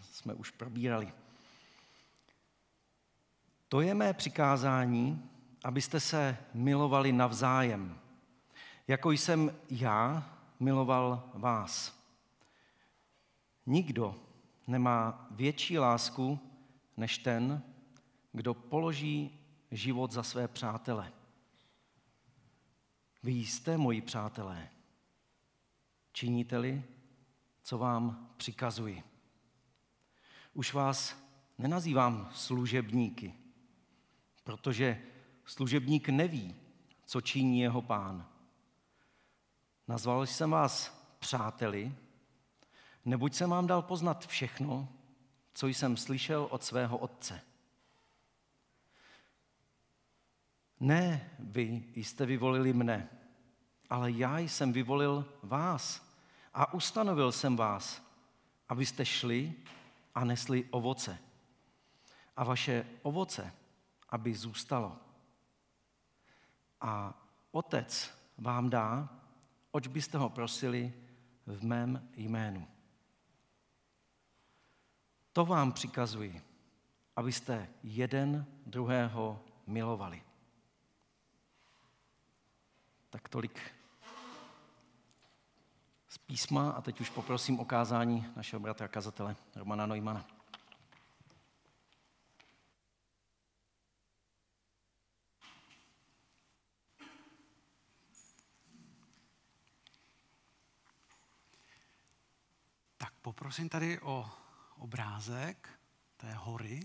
jsme 0.00 0.34
už 0.34 0.50
probírali. 0.50 1.12
To 3.68 3.80
je 3.80 3.94
mé 3.94 4.12
přikázání, 4.12 5.30
abyste 5.64 6.00
se 6.00 6.36
milovali 6.54 7.12
navzájem, 7.12 7.98
jako 8.88 9.10
jsem 9.10 9.56
já 9.70 10.30
miloval 10.60 11.30
vás. 11.34 12.02
Nikdo 13.66 14.14
nemá 14.66 15.26
větší 15.30 15.78
lásku 15.78 16.38
než 16.96 17.18
ten, 17.18 17.62
kdo 18.32 18.54
položí 18.54 19.41
život 19.72 20.10
za 20.10 20.22
své 20.22 20.48
přátele. 20.48 21.12
Vy 23.22 23.32
jste 23.32 23.76
moji 23.76 24.00
přátelé. 24.00 24.68
Činíte-li, 26.12 26.84
co 27.62 27.78
vám 27.78 28.30
přikazuji. 28.36 29.02
Už 30.54 30.72
vás 30.72 31.16
nenazývám 31.58 32.30
služebníky, 32.34 33.34
protože 34.44 35.02
služebník 35.44 36.08
neví, 36.08 36.56
co 37.04 37.20
činí 37.20 37.60
jeho 37.60 37.82
pán. 37.82 38.28
Nazval 39.88 40.26
jsem 40.26 40.50
vás 40.50 41.02
přáteli, 41.18 41.94
neboť 43.04 43.34
jsem 43.34 43.50
vám 43.50 43.66
dal 43.66 43.82
poznat 43.82 44.26
všechno, 44.26 44.88
co 45.54 45.66
jsem 45.66 45.96
slyšel 45.96 46.48
od 46.50 46.64
svého 46.64 46.98
otce. 46.98 47.40
Ne, 50.82 51.30
vy 51.38 51.84
jste 51.94 52.26
vyvolili 52.26 52.72
mne, 52.72 53.08
ale 53.90 54.10
já 54.10 54.38
jsem 54.38 54.72
vyvolil 54.72 55.24
vás 55.42 56.02
a 56.54 56.74
ustanovil 56.74 57.32
jsem 57.32 57.56
vás, 57.56 58.02
abyste 58.68 59.04
šli 59.04 59.54
a 60.14 60.24
nesli 60.24 60.64
ovoce. 60.70 61.18
A 62.36 62.44
vaše 62.44 62.86
ovoce, 63.02 63.52
aby 64.08 64.34
zůstalo. 64.34 64.96
A 66.80 67.14
otec 67.50 68.18
vám 68.38 68.70
dá, 68.70 69.08
oč 69.70 69.86
byste 69.86 70.18
ho 70.18 70.28
prosili 70.28 70.92
v 71.46 71.64
mém 71.64 72.08
jménu. 72.16 72.68
To 75.32 75.44
vám 75.44 75.72
přikazuji, 75.72 76.42
abyste 77.16 77.68
jeden 77.82 78.46
druhého 78.66 79.44
milovali. 79.66 80.22
Tak 83.12 83.28
tolik 83.28 83.60
z 86.08 86.18
písma 86.18 86.70
a 86.70 86.80
teď 86.80 87.00
už 87.00 87.10
poprosím 87.10 87.60
o 87.60 87.64
kázání 87.64 88.32
našeho 88.36 88.60
bratra 88.60 88.88
kazatele 88.88 89.36
Romana 89.54 89.86
Neumana. 89.86 90.26
Tak 102.96 103.14
poprosím 103.22 103.68
tady 103.68 104.00
o 104.00 104.30
obrázek 104.76 105.68
té 106.16 106.32
hory, 106.34 106.80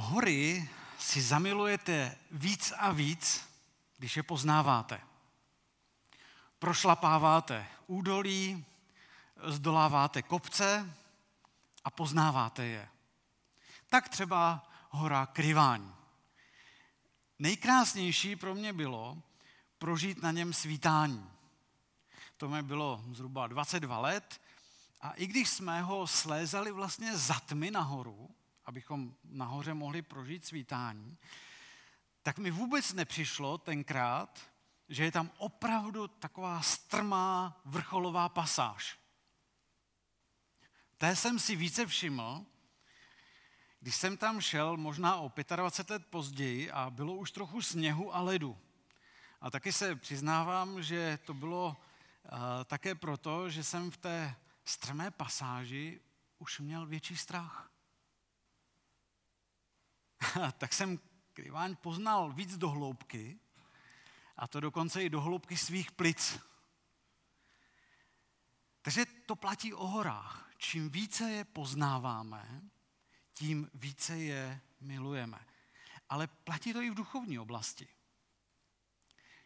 Hory 0.00 0.68
si 0.98 1.22
zamilujete 1.22 2.16
víc 2.30 2.72
a 2.76 2.92
víc, 2.92 3.48
když 3.98 4.16
je 4.16 4.22
poznáváte. 4.22 5.00
Prošlapáváte 6.58 7.66
údolí, 7.86 8.64
zdoláváte 9.46 10.22
kopce 10.22 10.96
a 11.84 11.90
poznáváte 11.90 12.64
je. 12.64 12.88
Tak 13.88 14.08
třeba 14.08 14.70
hora 14.90 15.26
Kryváň. 15.26 15.92
Nejkrásnější 17.38 18.36
pro 18.36 18.54
mě 18.54 18.72
bylo 18.72 19.22
prožít 19.78 20.22
na 20.22 20.32
něm 20.32 20.52
svítání. 20.52 21.30
To 22.36 22.48
mi 22.48 22.62
bylo 22.62 23.04
zhruba 23.12 23.46
22 23.46 23.98
let 23.98 24.40
a 25.00 25.10
i 25.10 25.26
když 25.26 25.48
jsme 25.48 25.82
ho 25.82 26.06
slézali 26.06 26.72
vlastně 26.72 27.16
za 27.16 27.34
tmy 27.34 27.70
nahoru, 27.70 28.30
abychom 28.64 29.14
nahoře 29.24 29.74
mohli 29.74 30.02
prožít 30.02 30.46
svítání, 30.46 31.18
tak 32.22 32.38
mi 32.38 32.50
vůbec 32.50 32.92
nepřišlo 32.92 33.58
tenkrát, 33.58 34.40
že 34.88 35.04
je 35.04 35.12
tam 35.12 35.30
opravdu 35.36 36.08
taková 36.08 36.62
strmá 36.62 37.60
vrcholová 37.64 38.28
pasáž. 38.28 38.98
Té 40.96 41.16
jsem 41.16 41.38
si 41.38 41.56
více 41.56 41.86
všiml, 41.86 42.46
když 43.80 43.96
jsem 43.96 44.16
tam 44.16 44.40
šel 44.40 44.76
možná 44.76 45.16
o 45.16 45.32
25 45.56 45.94
let 45.94 46.06
později 46.06 46.70
a 46.70 46.90
bylo 46.90 47.14
už 47.14 47.32
trochu 47.32 47.62
sněhu 47.62 48.14
a 48.14 48.20
ledu. 48.20 48.58
A 49.40 49.50
taky 49.50 49.72
se 49.72 49.96
přiznávám, 49.96 50.82
že 50.82 51.18
to 51.24 51.34
bylo 51.34 51.66
uh, 51.66 52.38
také 52.64 52.94
proto, 52.94 53.50
že 53.50 53.64
jsem 53.64 53.90
v 53.90 53.96
té 53.96 54.36
strmé 54.64 55.10
pasáži 55.10 56.00
už 56.38 56.60
měl 56.60 56.86
větší 56.86 57.16
strach. 57.16 57.69
tak 60.58 60.72
jsem 60.72 60.98
Kryváň 61.32 61.76
poznal 61.76 62.32
víc 62.32 62.56
do 62.56 62.70
hloubky, 62.70 63.38
a 64.40 64.46
to 64.46 64.60
dokonce 64.60 65.04
i 65.04 65.10
do 65.10 65.20
hloubky 65.20 65.56
svých 65.56 65.92
plic. 65.92 66.40
Takže 68.82 69.06
to 69.26 69.36
platí 69.36 69.74
o 69.74 69.86
horách. 69.86 70.50
Čím 70.56 70.90
více 70.90 71.30
je 71.30 71.44
poznáváme, 71.44 72.62
tím 73.34 73.70
více 73.74 74.18
je 74.18 74.60
milujeme. 74.80 75.46
Ale 76.08 76.26
platí 76.26 76.72
to 76.72 76.80
i 76.80 76.90
v 76.90 76.94
duchovní 76.94 77.38
oblasti. 77.38 77.88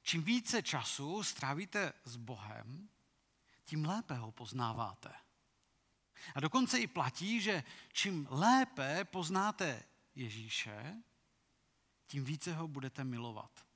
Čím 0.03 0.23
více 0.23 0.63
času 0.63 1.23
strávíte 1.23 1.93
s 2.05 2.17
Bohem, 2.17 2.89
tím 3.65 3.85
lépe 3.85 4.15
ho 4.15 4.33
poznáváte. 4.33 5.15
A 6.35 6.41
dokonce 6.41 6.79
i 6.79 6.87
platí, 6.87 7.41
že 7.41 7.65
čím 7.93 8.27
lépe 8.31 9.05
poznáte 9.05 9.83
Ježíše, 10.15 11.03
tím 12.07 12.25
více 12.25 12.55
ho 12.55 12.69
budete 12.69 13.05
milovat. 13.05 13.67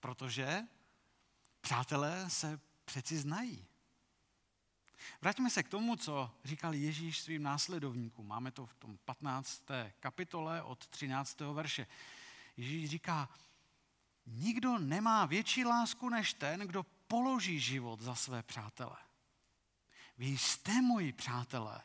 Protože 0.00 0.62
přátelé 1.60 2.30
se 2.30 2.60
přeci 2.84 3.18
znají. 3.18 3.66
Vraťme 5.20 5.50
se 5.50 5.62
k 5.62 5.68
tomu, 5.68 5.96
co 5.96 6.30
říkal 6.44 6.74
Ježíš 6.74 7.20
svým 7.20 7.42
následovníkům. 7.42 8.28
Máme 8.28 8.50
to 8.50 8.66
v 8.66 8.74
tom 8.74 8.98
15. 9.04 9.62
kapitole 10.00 10.62
od 10.62 10.86
13. 10.86 11.40
verše. 11.40 11.86
Ježíš 12.56 12.90
říká, 12.90 13.28
nikdo 14.26 14.78
nemá 14.78 15.26
větší 15.26 15.64
lásku 15.64 16.08
než 16.08 16.34
ten, 16.34 16.60
kdo 16.60 16.82
položí 16.82 17.60
život 17.60 18.00
za 18.00 18.14
své 18.14 18.42
přátele. 18.42 18.96
Vy 20.18 20.26
jste 20.26 20.82
moji 20.82 21.12
přátelé. 21.12 21.82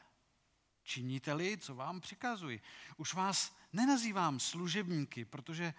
Činíte-li, 0.86 1.58
co 1.58 1.76
vám 1.76 2.02
přikazuji. 2.02 2.62
Už 2.98 3.14
vás 3.14 3.56
nenazývám 3.74 4.40
služebníky, 4.40 5.26
protože 5.26 5.74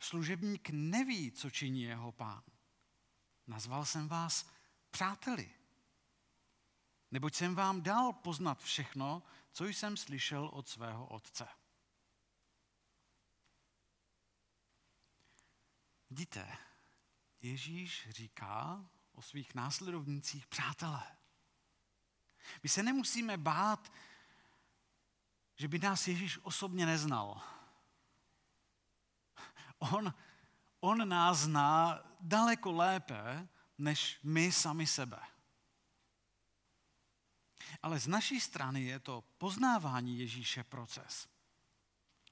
služebník 0.00 0.70
neví, 0.70 1.32
co 1.32 1.50
činí 1.50 1.82
jeho 1.82 2.12
pán. 2.12 2.42
Nazval 3.46 3.84
jsem 3.84 4.08
vás 4.08 4.50
přáteli. 4.90 5.50
Neboť 7.10 7.34
jsem 7.34 7.54
vám 7.54 7.82
dal 7.82 8.12
poznat 8.12 8.62
všechno, 8.62 9.22
co 9.52 9.66
jsem 9.66 9.96
slyšel 9.96 10.46
od 10.46 10.68
svého 10.68 11.06
otce. 11.06 11.48
Vidíte, 16.10 16.58
Ježíš 17.40 18.08
říká 18.10 18.90
o 19.12 19.22
svých 19.22 19.54
následovnících 19.54 20.46
přátelé. 20.46 21.16
My 22.62 22.68
se 22.68 22.82
nemusíme 22.82 23.36
bát, 23.36 23.92
že 25.56 25.68
by 25.68 25.78
nás 25.78 26.08
Ježíš 26.08 26.38
osobně 26.42 26.86
neznal. 26.86 27.40
On, 29.78 30.14
on 30.80 31.08
nás 31.08 31.38
zná 31.38 32.00
daleko 32.20 32.72
lépe, 32.72 33.48
než 33.78 34.18
my 34.22 34.52
sami 34.52 34.86
sebe. 34.86 35.20
Ale 37.82 38.00
z 38.00 38.06
naší 38.06 38.40
strany 38.40 38.82
je 38.82 38.98
to 38.98 39.24
poznávání 39.38 40.18
Ježíše 40.18 40.64
proces. 40.64 41.28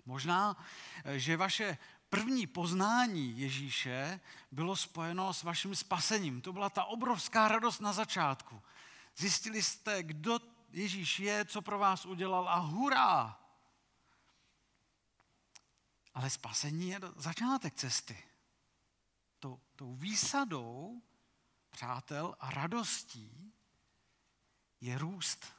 Možná, 0.06 0.56
že 1.16 1.36
vaše 1.36 1.78
první 2.08 2.46
poznání 2.46 3.38
Ježíše 3.38 4.20
bylo 4.50 4.76
spojeno 4.76 5.34
s 5.34 5.42
vaším 5.42 5.76
spasením. 5.76 6.40
To 6.40 6.52
byla 6.52 6.70
ta 6.70 6.84
obrovská 6.84 7.48
radost 7.48 7.80
na 7.80 7.92
začátku. 7.92 8.62
Zjistili 9.16 9.62
jste, 9.62 10.02
kdo 10.02 10.38
Ježíš 10.74 11.20
je, 11.20 11.44
co 11.44 11.62
pro 11.62 11.78
vás 11.78 12.06
udělal 12.06 12.48
a 12.48 12.56
hurá! 12.56 13.40
Ale 16.14 16.30
spasení 16.30 16.88
je 16.88 17.00
začátek 17.16 17.74
cesty. 17.74 18.24
Tou, 19.38 19.60
tou 19.76 19.94
výsadou 19.94 21.02
přátel 21.70 22.36
a 22.40 22.50
radostí 22.50 23.54
je 24.80 24.98
růst. 24.98 25.54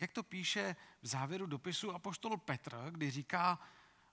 Jak 0.00 0.12
to 0.12 0.22
píše 0.22 0.76
v 1.02 1.06
závěru 1.06 1.46
dopisu 1.46 1.92
apoštol 1.92 2.36
Petr, 2.36 2.90
kdy 2.90 3.10
říká 3.10 3.58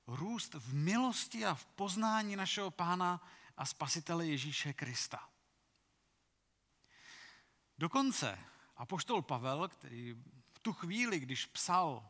růst 0.08 0.54
v 0.54 0.74
milosti 0.74 1.46
a 1.46 1.54
v 1.54 1.66
poznání 1.66 2.36
našeho 2.36 2.72
pána 2.72 3.28
a 3.58 3.66
spasitele 3.66 4.28
Ježíše 4.28 4.74
Krista. 4.74 5.30
Dokonce 7.78 8.52
apoštol 8.82 9.22
Pavel, 9.22 9.68
který 9.68 10.14
v 10.54 10.60
tu 10.60 10.74
chvíli, 10.74 11.20
když 11.20 11.46
psal 11.46 12.10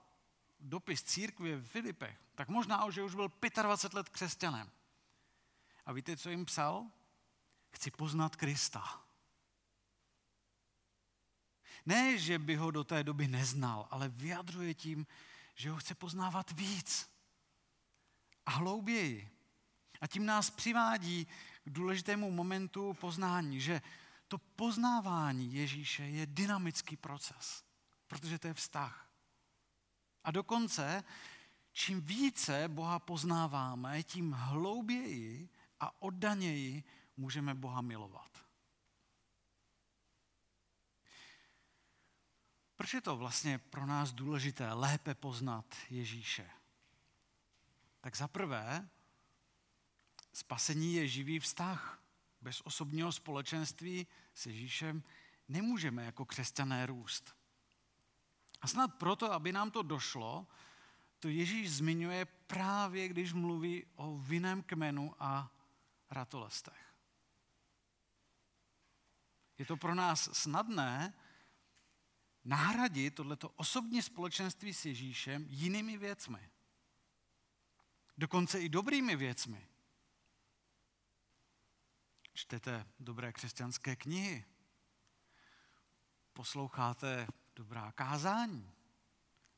dopis 0.60 1.04
církvě 1.04 1.58
v 1.58 1.68
Filipech, 1.68 2.18
tak 2.36 2.50
možná, 2.50 2.90
že 2.90 3.04
už 3.04 3.16
byl 3.16 3.32
25 3.62 3.98
let 3.98 4.10
křesťanem. 4.10 4.72
A 5.86 5.92
víte, 5.92 6.18
co 6.18 6.30
jim 6.30 6.46
psal? 6.46 6.88
Chci 7.72 7.92
poznat 7.92 8.36
Krista. 8.36 9.02
Ne, 11.86 12.18
že 12.18 12.40
by 12.40 12.56
ho 12.56 12.72
do 12.72 12.84
té 12.84 13.04
doby 13.04 13.28
neznal, 13.28 13.88
ale 13.92 14.10
vyjadřuje 14.10 14.74
tím, 14.74 15.08
že 15.56 15.70
ho 15.70 15.78
chce 15.78 15.96
poznávat 15.96 16.52
víc 16.52 17.10
a 18.46 18.52
hlouběji. 18.52 19.30
A 20.02 20.08
tím 20.08 20.26
nás 20.26 20.50
přivádí 20.50 21.28
k 21.64 21.70
důležitému 21.70 22.32
momentu 22.32 22.94
poznání, 22.94 23.62
že 23.62 23.82
to 24.32 24.38
poznávání 24.38 25.54
Ježíše 25.54 26.04
je 26.04 26.26
dynamický 26.26 26.98
proces, 26.98 27.64
protože 28.08 28.40
to 28.40 28.48
je 28.48 28.54
vztah. 28.54 29.12
A 30.24 30.32
dokonce, 30.32 31.04
čím 31.72 32.02
více 32.02 32.68
Boha 32.68 33.00
poznáváme, 33.00 34.04
tím 34.04 34.32
hlouběji 34.32 35.50
a 35.80 36.02
oddaněji 36.02 36.84
můžeme 37.18 37.54
Boha 37.54 37.82
milovat. 37.82 38.46
Proč 42.76 42.94
je 42.94 43.02
to 43.02 43.18
vlastně 43.18 43.58
pro 43.58 43.86
nás 43.86 44.12
důležité 44.12 44.74
lépe 44.74 45.16
poznat 45.16 45.76
Ježíše? 45.90 46.50
Tak 48.02 48.16
za 48.16 48.28
prvé, 48.28 48.90
spasení 50.34 50.94
je 50.94 51.08
živý 51.08 51.40
vztah. 51.40 52.01
Bez 52.42 52.62
osobního 52.62 53.12
společenství 53.12 54.08
s 54.34 54.46
Ježíšem 54.46 55.04
nemůžeme 55.48 56.06
jako 56.06 56.26
křesťané 56.26 56.86
růst. 56.86 57.36
A 58.62 58.68
snad 58.68 58.88
proto, 58.88 59.32
aby 59.32 59.52
nám 59.52 59.72
to 59.72 59.84
došlo, 59.84 60.48
to 61.20 61.28
Ježíš 61.28 61.72
zmiňuje 61.72 62.26
právě, 62.26 63.08
když 63.08 63.34
mluví 63.34 63.86
o 63.96 64.18
vinném 64.18 64.64
kmenu 64.64 65.16
a 65.20 65.52
ratolestech. 66.10 66.94
Je 69.58 69.66
to 69.66 69.78
pro 69.78 69.96
nás 69.96 70.30
snadné 70.34 71.14
nahradit 72.44 73.16
tohleto 73.16 73.50
osobní 73.50 74.02
společenství 74.02 74.74
s 74.74 74.86
Ježíšem 74.86 75.46
jinými 75.50 75.98
věcmi. 75.98 76.50
Dokonce 78.18 78.60
i 78.60 78.70
dobrými 78.70 79.16
věcmi. 79.16 79.68
Čtete 82.34 82.86
dobré 83.00 83.34
křesťanské 83.34 83.96
knihy. 83.96 84.46
Posloucháte 86.34 87.28
dobrá 87.56 87.92
kázání. 87.92 88.72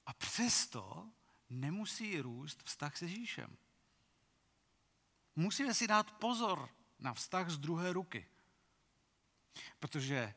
A 0.06 0.14
přesto 0.14 1.12
nemusí 1.50 2.22
růst 2.22 2.64
vztah 2.64 2.98
se 2.98 3.06
Ježíšem. 3.06 3.58
Musíme 5.36 5.74
si 5.74 5.88
dát 5.88 6.12
pozor 6.12 6.70
na 7.00 7.14
vztah 7.14 7.50
z 7.50 7.58
druhé 7.58 7.94
ruky. 7.94 8.28
Protože 9.80 10.34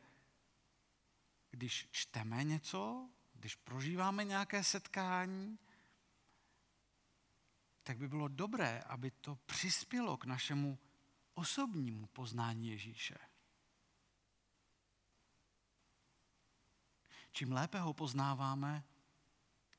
když 1.51 1.87
čteme 1.91 2.43
něco, 2.43 3.09
když 3.33 3.55
prožíváme 3.55 4.23
nějaké 4.23 4.63
setkání, 4.63 5.59
tak 7.83 7.97
by 7.97 8.07
bylo 8.07 8.27
dobré, 8.27 8.81
aby 8.81 9.11
to 9.11 9.35
přispělo 9.35 10.17
k 10.17 10.25
našemu 10.25 10.79
osobnímu 11.37 12.07
poznání 12.07 12.67
Ježíše. 12.67 13.17
Čím 17.31 17.51
lépe 17.51 17.79
ho 17.79 17.93
poznáváme, 17.93 18.83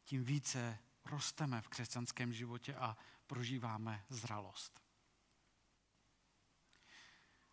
tím 0.04 0.24
více 0.24 0.78
rosteme 1.04 1.60
v 1.62 1.68
křesťanském 1.68 2.32
životě 2.32 2.74
a 2.74 2.96
prožíváme 3.26 4.04
zralost. 4.08 4.82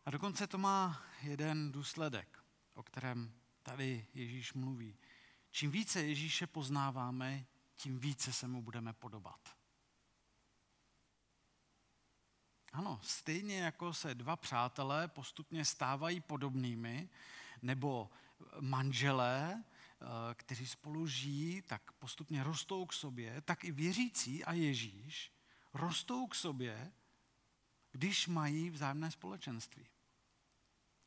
A 0.05 0.11
dokonce 0.11 0.47
to 0.47 0.57
má 0.57 1.05
jeden 1.21 1.71
důsledek, 1.71 2.43
o 2.73 2.83
kterém 2.83 3.39
tady 3.63 4.07
Ježíš 4.13 4.53
mluví. 4.53 4.99
Čím 5.51 5.71
více 5.71 6.03
Ježíše 6.03 6.47
poznáváme, 6.47 7.45
tím 7.75 7.99
více 7.99 8.33
se 8.33 8.47
mu 8.47 8.61
budeme 8.61 8.93
podobat. 8.93 9.54
Ano, 12.75 12.99
stejně 13.03 13.57
jako 13.57 13.93
se 13.93 14.15
dva 14.15 14.35
přátelé 14.35 15.07
postupně 15.07 15.65
stávají 15.65 16.19
podobnými, 16.21 17.09
nebo 17.61 18.09
manželé, 18.59 19.63
eh, 19.63 20.05
kteří 20.33 20.67
spolu 20.67 21.07
žijí, 21.07 21.61
tak 21.61 21.91
postupně 21.91 22.43
rostou 22.43 22.85
k 22.85 22.93
sobě, 22.93 23.41
tak 23.41 23.63
i 23.63 23.71
věřící 23.71 24.45
a 24.45 24.53
Ježíš 24.53 25.31
rostou 25.73 26.27
k 26.27 26.35
sobě, 26.35 26.91
když 27.91 28.27
mají 28.27 28.69
vzájemné 28.69 29.11
společenství. 29.11 29.87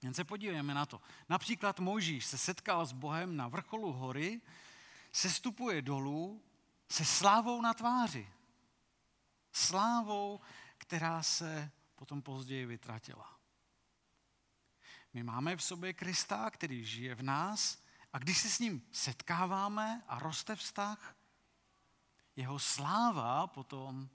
Jen 0.03 0.15
se 0.15 0.25
podívejme 0.25 0.75
na 0.75 0.87
to. 0.87 1.01
Například 1.29 1.81
Mojžíš 1.81 2.27
se 2.27 2.39
setkal 2.39 2.87
s 2.87 2.93
Bohem 2.93 3.37
na 3.37 3.49
vrcholu 3.49 3.93
hory, 3.93 4.41
sestupuje 5.13 5.83
dolů 5.83 6.43
se 6.89 7.05
slávou 7.05 7.63
na 7.63 7.75
tváři. 7.75 8.29
Slávou, 9.53 10.41
která 10.89 11.23
se 11.23 11.71
potom 11.97 12.23
později 12.23 12.67
vytratila. 12.67 13.39
My 15.13 15.23
máme 15.23 15.57
v 15.57 15.63
sobě 15.63 15.93
Krista, 15.93 16.51
který 16.51 16.85
žije 16.85 17.15
v 17.15 17.23
nás 17.23 17.83
a 18.13 18.19
když 18.19 18.39
se 18.39 18.51
s 18.51 18.59
ním 18.59 18.83
setkáváme 18.93 20.05
a 20.09 20.19
roste 20.19 20.57
vztah, 20.57 21.17
jeho 22.37 22.59
sláva 22.59 23.47
potom 23.47 24.09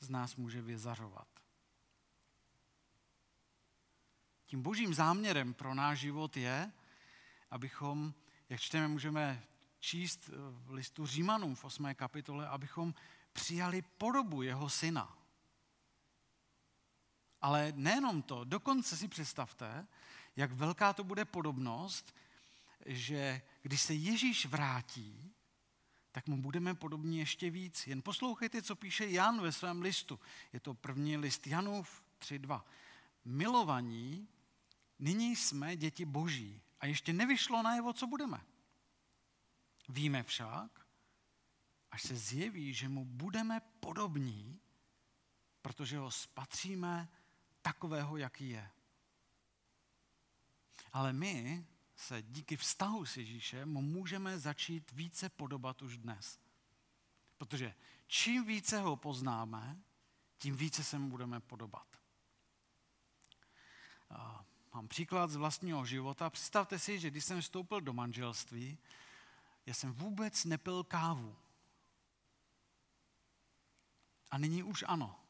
z 0.00 0.08
nás 0.08 0.36
může 0.36 0.62
vyzařovat. 0.62 1.28
Tím 4.46 4.62
božím 4.62 4.94
záměrem 4.94 5.54
pro 5.54 5.74
náš 5.74 5.98
život 5.98 6.36
je, 6.36 6.72
abychom, 7.50 8.14
jak 8.48 8.60
čteme, 8.60 8.88
můžeme 8.88 9.42
číst 9.78 10.30
v 10.36 10.70
listu 10.70 11.06
Římanům 11.06 11.54
v 11.54 11.64
8. 11.64 11.94
kapitole, 11.94 12.48
abychom 12.48 12.94
přijali 13.32 13.82
podobu 13.82 14.42
jeho 14.42 14.68
syna. 14.68 15.15
Ale 17.46 17.72
nejenom 17.76 18.22
to, 18.22 18.44
dokonce 18.44 18.96
si 18.96 19.08
představte, 19.08 19.86
jak 20.36 20.52
velká 20.52 20.92
to 20.92 21.04
bude 21.04 21.24
podobnost, 21.24 22.14
že 22.86 23.42
když 23.62 23.82
se 23.82 23.94
Ježíš 23.94 24.46
vrátí, 24.46 25.34
tak 26.12 26.26
mu 26.26 26.42
budeme 26.42 26.74
podobní 26.74 27.18
ještě 27.18 27.50
víc. 27.50 27.86
Jen 27.86 28.02
poslouchejte, 28.02 28.62
co 28.62 28.76
píše 28.76 29.06
Jan 29.06 29.40
ve 29.40 29.52
svém 29.52 29.82
listu. 29.82 30.20
Je 30.52 30.60
to 30.60 30.74
první 30.74 31.16
list 31.16 31.46
Janův 31.46 32.02
3.2. 32.20 32.62
Milovaní, 33.24 34.28
nyní 34.98 35.36
jsme 35.36 35.76
děti 35.76 36.04
boží 36.04 36.62
a 36.80 36.86
ještě 36.86 37.12
nevyšlo 37.12 37.62
najevo, 37.62 37.92
co 37.92 38.06
budeme. 38.06 38.40
Víme 39.88 40.22
však, 40.22 40.86
až 41.90 42.02
se 42.02 42.16
zjeví, 42.16 42.74
že 42.74 42.88
mu 42.88 43.04
budeme 43.04 43.60
podobní, 43.80 44.60
protože 45.62 45.98
ho 45.98 46.10
spatříme 46.10 47.08
takového, 47.66 48.16
jaký 48.16 48.48
je. 48.48 48.70
Ale 50.92 51.12
my 51.12 51.66
se 51.96 52.22
díky 52.22 52.56
vztahu 52.56 53.06
s 53.06 53.16
Ježíšem 53.16 53.68
můžeme 53.68 54.38
začít 54.38 54.92
více 54.92 55.28
podobat 55.28 55.82
už 55.82 55.98
dnes. 55.98 56.38
Protože 57.36 57.74
čím 58.06 58.44
více 58.44 58.80
ho 58.80 58.96
poznáme, 58.96 59.82
tím 60.38 60.56
více 60.56 60.84
se 60.84 60.98
mu 60.98 61.10
budeme 61.10 61.40
podobat. 61.40 61.86
Mám 64.74 64.88
příklad 64.88 65.30
z 65.30 65.36
vlastního 65.36 65.84
života. 65.84 66.30
Představte 66.30 66.78
si, 66.78 67.00
že 67.00 67.10
když 67.10 67.24
jsem 67.24 67.40
vstoupil 67.40 67.80
do 67.80 67.92
manželství, 67.92 68.78
já 69.66 69.74
jsem 69.74 69.92
vůbec 69.92 70.44
nepil 70.44 70.84
kávu. 70.84 71.36
A 74.30 74.38
nyní 74.38 74.62
už 74.62 74.84
ano. 74.86 75.25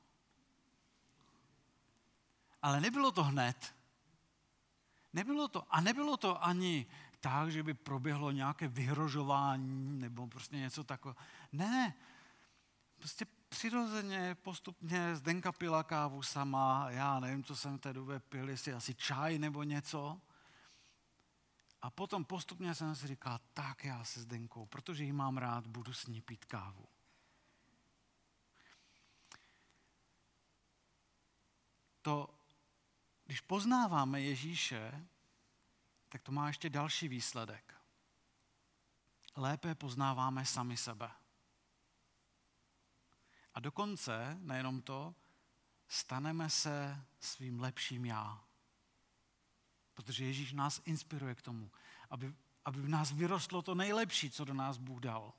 Ale 2.67 2.81
nebylo 2.81 3.13
to 3.13 3.25
hned. 3.25 3.75
Nebylo 5.13 5.49
to. 5.49 5.75
A 5.75 5.81
nebylo 5.81 6.17
to 6.17 6.45
ani 6.45 6.87
tak, 7.21 7.53
že 7.53 7.63
by 7.63 7.75
proběhlo 7.75 8.31
nějaké 8.31 8.69
vyhrožování 8.69 9.99
nebo 9.99 10.27
prostě 10.27 10.57
něco 10.57 10.85
takového. 10.85 11.17
Ne. 11.53 11.95
Prostě 12.99 13.27
přirozeně, 13.49 14.35
postupně 14.35 15.17
Zdenka 15.17 15.53
pila 15.53 15.83
kávu 15.83 16.23
sama, 16.23 16.87
já 16.91 17.21
nevím, 17.21 17.45
co 17.45 17.57
jsem 17.57 17.79
v 17.79 17.81
té 17.81 17.93
době 17.93 18.21
pil, 18.21 18.49
jestli 18.49 18.73
asi 18.73 18.95
čaj 18.95 19.39
nebo 19.39 19.63
něco. 19.63 20.21
A 21.83 21.91
potom 21.91 22.25
postupně 22.25 22.75
jsem 22.75 22.95
si 22.97 23.07
říkal, 23.07 23.41
tak 23.55 23.85
já 23.85 24.05
se 24.05 24.21
Zdenkou, 24.21 24.67
protože 24.67 25.05
ji 25.05 25.13
mám 25.13 25.37
rád, 25.37 25.67
budu 25.67 25.93
s 25.93 26.07
ní 26.07 26.21
pít 26.21 26.45
kávu. 26.45 26.89
To 32.03 32.36
když 33.27 33.41
poznáváme 33.41 34.21
Ježíše, 34.21 35.07
tak 36.09 36.23
to 36.23 36.33
má 36.33 36.47
ještě 36.47 36.71
další 36.71 37.09
výsledek. 37.09 37.75
Lépe 39.37 39.75
poznáváme 39.75 40.47
sami 40.47 40.77
sebe. 40.77 41.11
A 43.55 43.61
dokonce, 43.61 44.39
nejenom 44.41 44.83
to, 44.83 45.15
staneme 45.89 46.51
se 46.51 47.05
svým 47.21 47.61
lepším 47.61 48.05
já. 48.05 48.45
Protože 49.95 50.25
Ježíš 50.25 50.53
nás 50.53 50.81
inspiruje 50.85 51.35
k 51.35 51.43
tomu, 51.43 51.71
aby, 52.11 52.35
aby 52.65 52.81
v 52.81 52.89
nás 52.89 53.13
vyrostlo 53.13 53.63
to 53.63 53.75
nejlepší, 53.75 54.31
co 54.31 54.45
do 54.45 54.55
nás 54.55 54.77
Bůh 54.77 55.01
dal. 55.01 55.33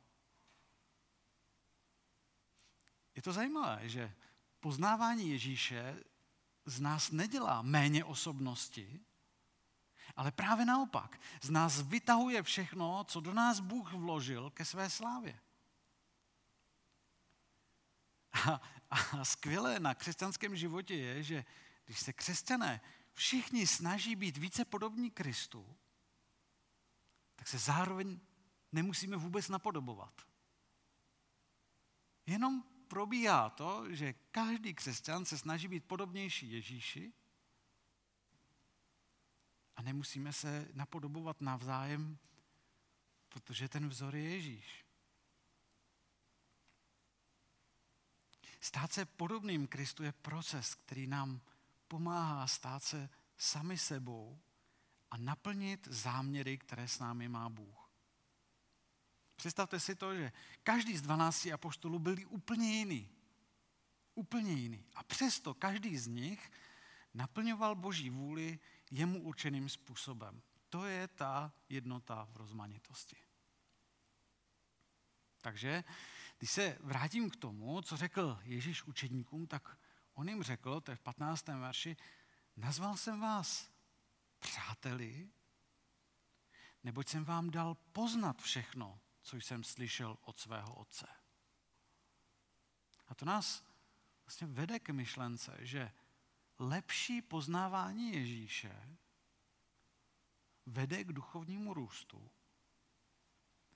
Je 3.16 3.22
to 3.22 3.34
zajímavé, 3.34 3.90
že 3.90 4.16
poznávání 4.60 5.30
Ježíše 5.30 6.04
z 6.68 6.80
nás 6.80 7.12
nedělá 7.12 7.62
méně 7.62 8.04
osobnosti, 8.04 9.00
ale 10.16 10.32
právě 10.32 10.66
naopak, 10.66 11.22
z 11.42 11.50
nás 11.50 11.82
vytahuje 11.82 12.44
všechno, 12.44 13.04
co 13.04 13.20
do 13.20 13.34
nás 13.34 13.60
Bůh 13.60 13.94
vložil 13.94 14.50
ke 14.50 14.66
své 14.66 14.90
slávě. 14.90 15.40
A, 18.46 18.62
a 18.90 19.26
skvělé 19.26 19.80
na 19.80 19.96
křesťanském 19.96 20.56
životě 20.56 20.96
je, 20.96 21.24
že 21.24 21.46
když 21.86 22.00
se 22.00 22.14
křesťané 22.14 22.82
všichni 23.14 23.68
snaží 23.68 24.16
být 24.16 24.38
více 24.38 24.66
podobní 24.66 25.12
Kristu, 25.12 25.76
tak 27.36 27.48
se 27.48 27.58
zároveň 27.58 28.20
nemusíme 28.72 29.18
vůbec 29.18 29.50
napodobovat. 29.50 30.22
Jenom 32.26 32.64
probíhá 32.88 33.50
to, 33.50 33.96
že 33.96 34.14
každý 34.32 34.74
křesťan 34.74 35.26
se 35.26 35.38
snaží 35.38 35.68
být 35.68 35.86
podobnější 35.86 36.52
Ježíši 36.52 37.14
a 39.76 39.82
nemusíme 39.82 40.34
se 40.34 40.68
napodobovat 40.74 41.42
navzájem, 41.42 42.18
protože 43.30 43.70
ten 43.70 43.90
vzor 43.90 44.16
je 44.16 44.30
Ježíš. 44.30 44.86
Stát 48.60 48.94
se 48.94 49.06
podobným 49.06 49.68
Kristu 49.68 50.04
je 50.04 50.12
proces, 50.12 50.76
který 50.76 51.08
nám 51.08 51.42
pomáhá 51.88 52.48
stát 52.48 52.84
se 52.84 53.10
sami 53.38 53.78
sebou 53.78 54.40
a 55.12 55.18
naplnit 55.18 55.88
záměry, 55.92 56.58
které 56.58 56.88
s 56.88 57.00
námi 57.00 57.30
má 57.30 57.50
Bůh. 57.50 57.87
Představte 59.38 59.80
si 59.80 59.96
to, 59.96 60.16
že 60.16 60.32
každý 60.64 60.98
z 60.98 61.02
12 61.02 61.46
apoštolů 61.46 62.00
byl 62.00 62.16
úplně 62.28 62.78
jiný. 62.78 63.10
Úplně 64.16 64.54
jiný. 64.54 64.86
A 64.96 65.04
přesto 65.04 65.54
každý 65.54 65.98
z 65.98 66.08
nich 66.08 66.52
naplňoval 67.14 67.76
Boží 67.76 68.10
vůli 68.10 68.60
jemu 68.92 69.22
určeným 69.22 69.70
způsobem. 69.70 70.42
To 70.70 70.86
je 70.86 71.08
ta 71.08 71.54
jednota 71.70 72.28
v 72.32 72.38
rozmanitosti. 72.38 73.18
Takže, 75.42 75.84
když 76.38 76.52
se 76.52 76.78
vrátím 76.80 77.30
k 77.30 77.36
tomu, 77.36 77.82
co 77.82 77.98
řekl 77.98 78.40
Ježíš 78.44 78.84
učedníkům, 78.84 79.48
tak 79.48 79.78
on 80.14 80.30
jim 80.30 80.44
řekl, 80.44 80.82
to 80.82 80.92
je 80.92 80.96
v 80.96 81.00
15. 81.00 81.48
verši, 81.48 81.98
nazval 82.56 82.98
jsem 82.98 83.20
vás 83.20 83.70
přáteli, 84.40 85.30
neboť 86.84 87.10
jsem 87.10 87.26
vám 87.26 87.50
dal 87.50 87.76
poznat 87.76 88.42
všechno, 88.42 89.00
co 89.28 89.38
jsem 89.38 89.64
slyšel 89.64 90.18
od 90.22 90.40
svého 90.40 90.76
otce. 90.76 91.08
A 93.08 93.16
to 93.16 93.26
nás 93.26 93.64
vlastně 94.26 94.48
vede 94.48 94.80
k 94.80 94.90
myšlence, 94.90 95.58
že 95.60 95.92
lepší 96.60 97.22
poznávání 97.22 98.14
Ježíše 98.14 98.98
vede 100.66 101.04
k 101.04 101.14
duchovnímu 101.14 101.74
růstu, 101.74 102.32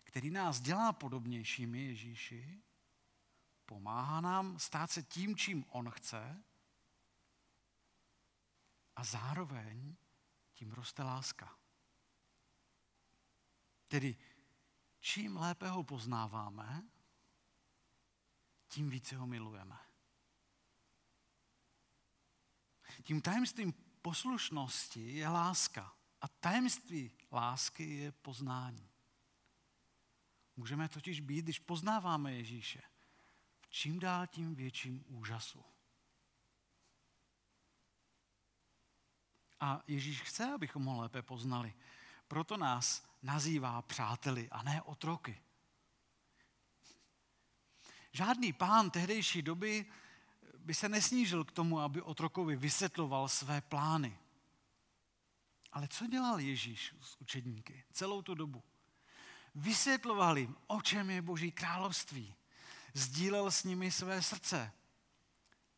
který 0.04 0.30
nás 0.30 0.62
dělá 0.62 0.94
podobnějšími 0.94 1.86
Ježíši, 1.86 2.64
pomáhá 3.66 4.22
nám 4.22 4.60
stát 4.60 4.92
se 4.92 5.04
tím, 5.04 5.36
čím 5.36 5.66
On 5.70 5.90
chce 5.90 6.44
a 8.96 9.04
zároveň 9.04 9.96
tím 10.54 10.72
roste 10.72 11.04
láska. 11.04 11.58
Tedy 13.88 14.18
čím 15.02 15.38
lépe 15.38 15.68
ho 15.68 15.84
poznáváme, 15.84 16.90
tím 18.68 18.90
více 18.90 19.16
ho 19.16 19.28
milujeme. 19.28 19.80
Tím 23.04 23.22
tajemstvím 23.22 23.74
poslušnosti 24.02 25.00
je 25.00 25.28
láska. 25.28 25.94
A 26.22 26.28
tajemství 26.28 27.12
lásky 27.32 27.96
je 27.96 28.12
poznání. 28.12 28.90
Můžeme 30.56 30.90
totiž 30.90 31.20
být, 31.20 31.42
když 31.42 31.60
poznáváme 31.60 32.34
Ježíše, 32.34 32.82
v 33.62 33.70
čím 33.70 34.00
dál 34.00 34.28
tím 34.28 34.56
větším 34.56 35.04
úžasu. 35.08 35.66
A 39.60 39.82
Ježíš 39.88 40.22
chce, 40.22 40.54
abychom 40.54 40.86
ho 40.86 41.02
lépe 41.02 41.22
poznali. 41.22 41.74
Proto 42.28 42.58
nás 42.58 43.11
nazývá 43.22 43.82
přáteli 43.82 44.50
a 44.50 44.64
ne 44.64 44.82
otroky. 44.82 45.42
Žádný 48.12 48.54
pán 48.54 48.90
tehdejší 48.90 49.42
doby 49.42 49.86
by 50.58 50.74
se 50.74 50.90
nesnížil 50.90 51.44
k 51.44 51.52
tomu, 51.52 51.80
aby 51.80 52.02
otrokovi 52.02 52.56
vysvětloval 52.56 53.30
své 53.30 53.62
plány. 53.62 54.20
Ale 55.72 55.88
co 55.88 56.08
dělal 56.08 56.40
Ježíš 56.40 56.96
s 57.02 57.22
učedníky 57.22 57.84
celou 57.92 58.22
tu 58.22 58.36
dobu? 58.36 58.64
Vysvětloval 59.56 60.38
jim, 60.38 60.56
o 60.68 60.82
čem 60.82 61.10
je 61.10 61.22
Boží 61.22 61.52
království. 61.52 62.36
Sdílel 62.94 63.52
s 63.52 63.64
nimi 63.64 63.92
své 63.92 64.22
srdce. 64.22 64.72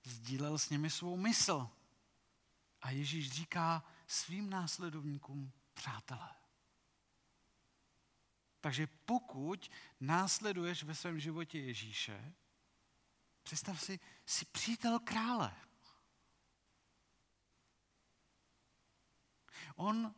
Sdílel 0.03 0.57
s 0.57 0.69
nimi 0.69 0.89
svou 0.89 1.17
mysl. 1.17 1.69
A 2.81 2.91
Ježíš 2.91 3.31
říká 3.31 3.83
svým 4.07 4.49
následovníkům 4.49 5.51
přátelé. 5.73 6.29
Takže 8.63 8.87
pokud 8.87 9.71
následuješ 9.99 10.83
ve 10.83 10.95
svém 10.95 11.19
životě 11.19 11.59
Ježíše, 11.59 12.33
představ 13.43 13.81
si, 13.81 13.99
jsi 14.25 14.45
přítel 14.45 14.99
krále. 14.99 15.55
On 19.75 20.15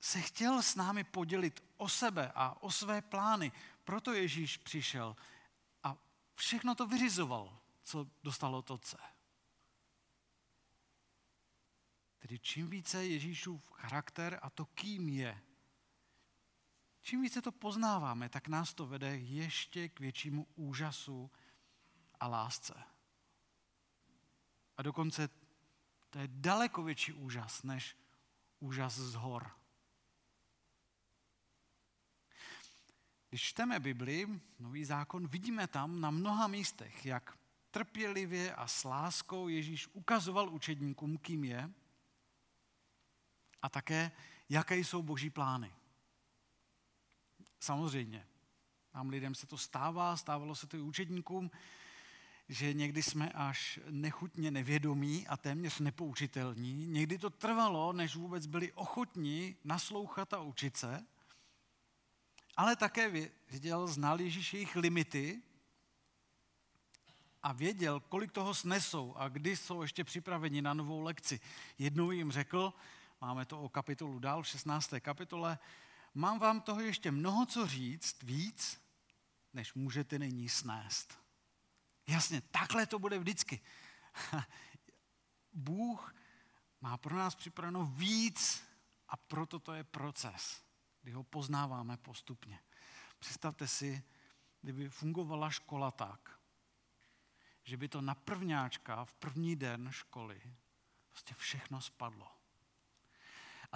se 0.00 0.20
chtěl 0.20 0.62
s 0.62 0.74
námi 0.74 1.04
podělit 1.04 1.64
o 1.76 1.88
sebe 1.88 2.32
a 2.34 2.62
o 2.62 2.70
své 2.70 3.02
plány. 3.02 3.52
Proto 3.84 4.12
Ježíš 4.12 4.56
přišel 4.56 5.16
a 5.82 5.96
všechno 6.34 6.74
to 6.74 6.86
vyřizoval, 6.86 7.58
co 7.82 8.06
dostalo 8.22 8.62
to 8.62 8.78
C. 8.78 8.96
Tedy 12.18 12.38
čím 12.38 12.70
více 12.70 13.06
Ježíšův 13.06 13.70
charakter 13.70 14.38
a 14.42 14.50
to, 14.50 14.64
kým 14.64 15.08
je, 15.08 15.42
čím 17.06 17.22
více 17.22 17.42
to 17.42 17.52
poznáváme, 17.52 18.28
tak 18.28 18.48
nás 18.48 18.74
to 18.74 18.86
vede 18.86 19.18
ještě 19.18 19.88
k 19.88 20.00
většímu 20.00 20.46
úžasu 20.54 21.30
a 22.20 22.28
lásce. 22.28 22.74
A 24.76 24.82
dokonce 24.82 25.28
to 26.10 26.18
je 26.18 26.28
daleko 26.30 26.82
větší 26.82 27.12
úžas, 27.12 27.62
než 27.62 27.96
úžas 28.60 28.94
z 28.94 29.14
hor. 29.14 29.50
Když 33.28 33.42
čteme 33.42 33.80
Bibli, 33.80 34.40
Nový 34.58 34.84
zákon, 34.84 35.28
vidíme 35.28 35.66
tam 35.66 36.00
na 36.00 36.10
mnoha 36.10 36.46
místech, 36.46 37.06
jak 37.06 37.38
trpělivě 37.70 38.54
a 38.54 38.66
s 38.66 38.84
láskou 38.84 39.48
Ježíš 39.48 39.88
ukazoval 39.92 40.50
učedníkům, 40.50 41.18
kým 41.18 41.44
je 41.44 41.70
a 43.62 43.68
také, 43.68 44.12
jaké 44.48 44.76
jsou 44.76 45.02
boží 45.02 45.30
plány. 45.30 45.72
Samozřejmě, 47.66 48.26
nám 48.94 49.08
lidem 49.08 49.34
se 49.34 49.46
to 49.46 49.58
stává, 49.58 50.16
stávalo 50.16 50.54
se 50.54 50.66
to 50.66 50.76
i 50.76 50.80
učedníkům, 50.80 51.50
že 52.48 52.72
někdy 52.72 53.02
jsme 53.02 53.32
až 53.32 53.80
nechutně 53.90 54.50
nevědomí 54.50 55.26
a 55.26 55.36
téměř 55.36 55.78
nepoučitelní. 55.78 56.86
Někdy 56.86 57.18
to 57.18 57.30
trvalo, 57.30 57.92
než 57.92 58.16
vůbec 58.16 58.46
byli 58.46 58.72
ochotní 58.72 59.56
naslouchat 59.64 60.32
a 60.32 60.40
učit 60.40 60.76
se. 60.76 61.06
Ale 62.56 62.76
také 62.76 63.30
věděl, 63.50 63.86
znal 63.86 64.20
Ježíš 64.20 64.54
jejich 64.54 64.76
limity 64.76 65.42
a 67.42 67.52
věděl, 67.52 68.00
kolik 68.00 68.32
toho 68.32 68.54
snesou 68.54 69.14
a 69.16 69.28
kdy 69.28 69.56
jsou 69.56 69.82
ještě 69.82 70.04
připraveni 70.04 70.62
na 70.62 70.74
novou 70.74 71.00
lekci. 71.00 71.40
Jednou 71.78 72.10
jim 72.10 72.32
řekl, 72.32 72.72
máme 73.20 73.44
to 73.44 73.62
o 73.62 73.68
kapitolu 73.68 74.18
dál, 74.18 74.42
v 74.42 74.48
16. 74.48 74.94
kapitole, 75.00 75.58
mám 76.16 76.38
vám 76.38 76.60
toho 76.60 76.80
ještě 76.80 77.10
mnoho 77.10 77.46
co 77.46 77.66
říct, 77.66 78.22
víc, 78.22 78.80
než 79.52 79.74
můžete 79.74 80.18
nyní 80.18 80.48
snést. 80.48 81.18
Jasně, 82.06 82.40
takhle 82.40 82.86
to 82.86 82.98
bude 82.98 83.18
vždycky. 83.18 83.60
Bůh 85.52 86.14
má 86.80 86.96
pro 86.96 87.16
nás 87.16 87.34
připraveno 87.34 87.86
víc 87.86 88.62
a 89.08 89.16
proto 89.16 89.58
to 89.58 89.72
je 89.72 89.84
proces, 89.84 90.62
kdy 91.02 91.12
ho 91.12 91.22
poznáváme 91.24 91.96
postupně. 91.96 92.60
Představte 93.18 93.68
si, 93.68 94.02
kdyby 94.60 94.88
fungovala 94.88 95.50
škola 95.50 95.90
tak, 95.90 96.40
že 97.64 97.76
by 97.76 97.88
to 97.88 98.00
na 98.00 98.14
prvňáčka 98.14 99.04
v 99.04 99.14
první 99.14 99.56
den 99.56 99.88
školy 99.90 100.42
prostě 101.08 101.34
všechno 101.34 101.80
spadlo. 101.80 102.35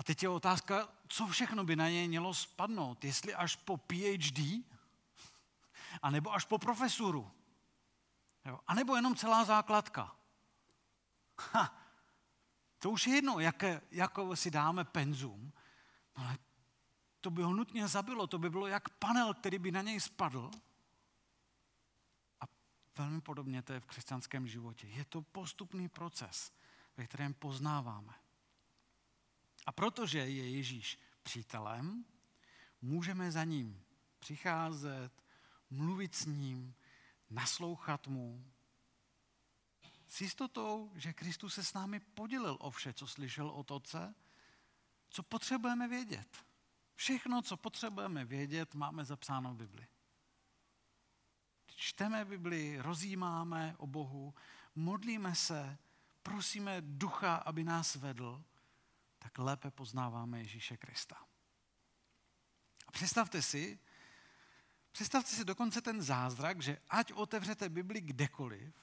A 0.01 0.03
teď 0.03 0.23
je 0.23 0.29
otázka, 0.29 0.89
co 1.09 1.27
všechno 1.27 1.65
by 1.65 1.77
na 1.77 1.89
něj 1.89 2.09
mělo 2.09 2.35
spadnout. 2.35 3.05
Jestli 3.05 3.35
až 3.35 3.57
po 3.57 3.77
PhD, 3.77 4.65
anebo 6.03 6.33
až 6.33 6.45
po 6.45 6.59
profesuru. 6.59 7.31
Jo? 8.45 8.61
A 8.67 8.75
nebo 8.75 8.97
jenom 8.97 9.17
celá 9.17 9.45
základka. 9.45 10.17
Ha, 11.53 11.79
to 12.79 12.91
už 12.91 13.07
je 13.07 13.15
jedno, 13.15 13.41
jaké, 13.41 13.81
jakou 13.91 14.37
si 14.37 14.51
dáme 14.51 14.85
penzum, 14.85 15.53
ale 16.15 16.39
to 17.21 17.31
by 17.31 17.43
ho 17.43 17.53
nutně 17.53 17.89
zabilo, 17.89 18.27
to 18.27 18.39
by 18.39 18.51
bylo 18.51 18.67
jak 18.67 18.89
panel, 18.89 19.35
který 19.35 19.59
by 19.59 19.73
na 19.73 19.83
něj 19.83 20.01
spadl. 20.01 20.51
A 22.41 22.45
velmi 22.97 23.21
podobně 23.21 23.63
to 23.63 23.73
je 23.73 23.81
v 23.81 23.87
křesťanském 23.87 24.49
životě. 24.49 24.87
Je 24.87 25.05
to 25.05 25.23
postupný 25.23 25.89
proces, 25.89 26.53
ve 26.97 27.07
kterém 27.07 27.35
poznáváme. 27.35 28.19
A 29.70 29.72
protože 29.72 30.18
je 30.18 30.50
Ježíš 30.50 30.98
přítelem, 31.22 32.04
můžeme 32.83 33.33
za 33.33 33.44
ním 33.44 33.85
přicházet, 34.18 35.11
mluvit 35.70 36.14
s 36.14 36.26
ním, 36.26 36.74
naslouchat 37.30 38.06
mu. 38.06 38.44
S 40.09 40.20
jistotou, 40.20 40.92
že 40.94 41.12
Kristus 41.12 41.54
se 41.54 41.64
s 41.64 41.74
námi 41.74 42.00
podělil 42.00 42.56
o 42.61 42.70
vše, 42.70 42.92
co 42.92 43.06
slyšel 43.06 43.48
od 43.48 43.70
Otce, 43.70 44.14
co 45.11 45.22
potřebujeme 45.22 45.88
vědět. 45.88 46.44
Všechno, 46.94 47.42
co 47.42 47.56
potřebujeme 47.56 48.24
vědět, 48.24 48.74
máme 48.74 49.04
zapsáno 49.04 49.54
v 49.54 49.56
Bibli. 49.56 49.87
Čteme 51.66 52.24
Bibli, 52.24 52.78
rozjímáme 52.80 53.74
o 53.78 53.87
Bohu, 53.87 54.35
modlíme 54.74 55.35
se, 55.35 55.78
prosíme 56.22 56.76
ducha, 56.80 57.35
aby 57.35 57.64
nás 57.64 57.94
vedl, 57.94 58.44
tak 59.22 59.38
lépe 59.38 59.70
poznáváme 59.70 60.38
Ježíše 60.38 60.76
Krista. 60.76 61.16
A 62.87 62.92
představte 62.92 63.42
si, 63.42 63.78
Představte 64.92 65.30
si 65.30 65.44
dokonce 65.44 65.80
ten 65.80 66.02
zázrak, 66.02 66.62
že 66.62 66.78
ať 66.88 67.12
otevřete 67.12 67.68
Bibli 67.68 68.00
kdekoliv, 68.00 68.74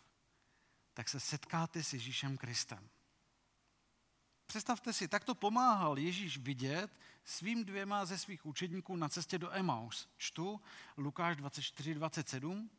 tak 0.93 1.09
se 1.09 1.19
setkáte 1.19 1.83
s 1.83 1.93
Ježíšem 1.93 2.37
Kristem. 2.37 2.89
Představte 4.45 4.93
si, 4.93 5.07
tak 5.07 5.23
to 5.23 5.35
pomáhal 5.35 5.99
Ježíš 5.99 6.37
vidět 6.37 6.99
svým 7.23 7.65
dvěma 7.65 8.05
ze 8.05 8.17
svých 8.17 8.45
učedníků 8.45 8.95
na 8.95 9.09
cestě 9.09 9.37
do 9.37 9.53
Emaus. 9.53 10.09
Čtu 10.17 10.61
Lukáš 10.97 11.35
24, 11.35 11.93
27, 11.93 12.69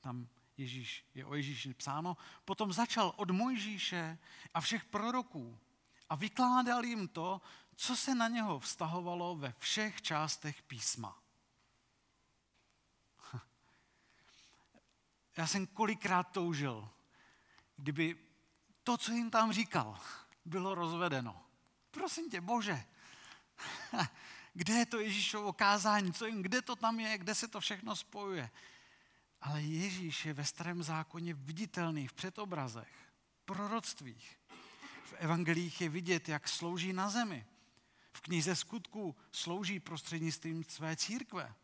tam 0.00 0.28
Ježíš, 0.56 1.04
je 1.14 1.24
o 1.24 1.34
Ježíši 1.34 1.74
psáno, 1.74 2.16
potom 2.44 2.72
začal 2.72 3.12
od 3.16 3.30
Mojžíše 3.30 4.18
a 4.54 4.60
všech 4.60 4.84
proroků 4.84 5.58
a 6.10 6.14
vykládal 6.14 6.84
jim 6.84 7.08
to, 7.08 7.40
co 7.76 7.96
se 7.96 8.14
na 8.14 8.28
něho 8.28 8.60
vztahovalo 8.60 9.36
ve 9.36 9.54
všech 9.58 10.02
částech 10.02 10.62
písma. 10.62 11.18
Já 15.36 15.46
jsem 15.46 15.66
kolikrát 15.66 16.22
toužil, 16.22 16.88
kdyby 17.76 18.18
to, 18.82 18.96
co 18.96 19.12
jim 19.12 19.30
tam 19.30 19.52
říkal, 19.52 20.00
bylo 20.44 20.74
rozvedeno. 20.74 21.42
Prosím 21.90 22.30
tě, 22.30 22.40
Bože, 22.40 22.84
kde 24.54 24.74
je 24.74 24.86
to 24.86 25.00
Ježíšovo 25.00 25.52
kázání, 25.52 26.12
co 26.12 26.26
jim, 26.26 26.42
kde 26.42 26.62
to 26.62 26.76
tam 26.76 27.00
je, 27.00 27.18
kde 27.18 27.34
se 27.34 27.48
to 27.48 27.60
všechno 27.60 27.96
spojuje. 27.96 28.50
Ale 29.40 29.62
Ježíš 29.62 30.26
je 30.26 30.32
ve 30.34 30.44
starém 30.44 30.82
zákoně 30.82 31.34
viditelný 31.34 32.08
v 32.08 32.12
předobrazech, 32.12 33.12
proroctvích. 33.44 34.35
V 35.06 35.12
evangelích 35.12 35.80
je 35.80 35.88
vidět, 35.88 36.28
jak 36.28 36.48
slouží 36.48 36.92
na 36.92 37.10
zemi. 37.10 37.46
V 38.12 38.20
knize 38.20 38.56
skutků 38.56 39.16
slouží 39.32 39.80
prostřednictvím 39.80 40.64
své 40.64 40.96
církve. 40.96 41.54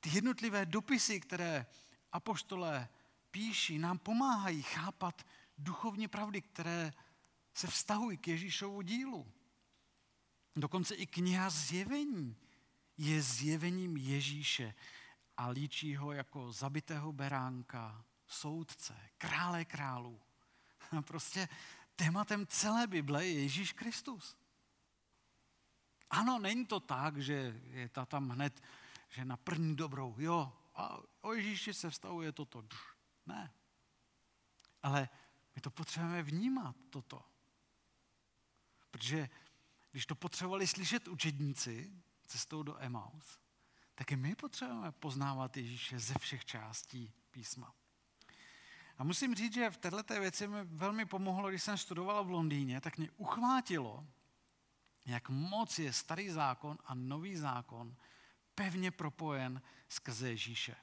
Ty 0.00 0.10
jednotlivé 0.12 0.66
dopisy, 0.66 1.20
které 1.20 1.66
apoštolé 2.12 2.88
píší, 3.30 3.78
nám 3.78 3.98
pomáhají 3.98 4.62
chápat 4.62 5.26
duchovní 5.58 6.08
pravdy, 6.08 6.42
které 6.42 6.92
se 7.54 7.66
vztahují 7.66 8.16
k 8.16 8.28
Ježíšovu 8.28 8.82
dílu. 8.82 9.32
Dokonce 10.56 10.94
i 10.94 11.06
kniha 11.06 11.50
zjevení 11.50 12.36
je 12.96 13.22
zjevením 13.22 13.96
Ježíše 13.96 14.74
a 15.36 15.48
líčí 15.48 15.96
ho 15.96 16.12
jako 16.12 16.52
zabitého 16.52 17.12
beránka, 17.12 18.04
soudce, 18.26 18.96
krále 19.18 19.64
králů. 19.64 20.20
Prostě 21.04 21.48
tématem 21.98 22.46
celé 22.46 22.86
Bible 22.86 23.26
je 23.26 23.42
Ježíš 23.42 23.72
Kristus. 23.72 24.36
Ano, 26.10 26.38
není 26.38 26.66
to 26.66 26.80
tak, 26.80 27.18
že 27.18 27.60
je 27.62 27.88
ta 27.88 28.06
tam 28.06 28.28
hned, 28.30 28.62
že 29.08 29.24
na 29.24 29.36
první 29.36 29.76
dobrou, 29.76 30.14
jo, 30.18 30.52
a 30.74 30.98
o 31.20 31.32
Ježíši 31.32 31.74
se 31.74 31.90
vztahuje 31.90 32.32
toto. 32.32 32.64
Ne. 33.26 33.52
Ale 34.82 35.08
my 35.54 35.60
to 35.60 35.70
potřebujeme 35.70 36.22
vnímat, 36.22 36.76
toto. 36.90 37.24
Protože 38.90 39.28
když 39.90 40.06
to 40.06 40.14
potřebovali 40.14 40.66
slyšet 40.66 41.08
učedníci 41.08 41.92
cestou 42.26 42.62
do 42.62 42.82
Emaus, 42.82 43.38
tak 43.94 44.12
i 44.12 44.16
my 44.16 44.34
potřebujeme 44.34 44.92
poznávat 44.92 45.56
Ježíše 45.56 45.98
ze 45.98 46.14
všech 46.18 46.44
částí 46.44 47.12
písma. 47.30 47.74
A 48.98 49.04
musím 49.04 49.34
říct, 49.34 49.54
že 49.54 49.70
v 49.70 49.76
této 49.76 50.20
věci 50.20 50.48
mi 50.48 50.64
velmi 50.64 51.06
pomohlo, 51.06 51.48
když 51.48 51.62
jsem 51.62 51.78
studoval 51.78 52.24
v 52.24 52.30
Londýně, 52.30 52.80
tak 52.80 52.98
mě 52.98 53.10
uchvátilo, 53.10 54.06
jak 55.06 55.28
moc 55.28 55.78
je 55.78 55.92
starý 55.92 56.30
zákon 56.30 56.78
a 56.84 56.94
nový 56.94 57.36
zákon 57.36 57.96
pevně 58.54 58.90
propojen 58.90 59.62
skrze 59.88 60.28
Ježíše. 60.28 60.76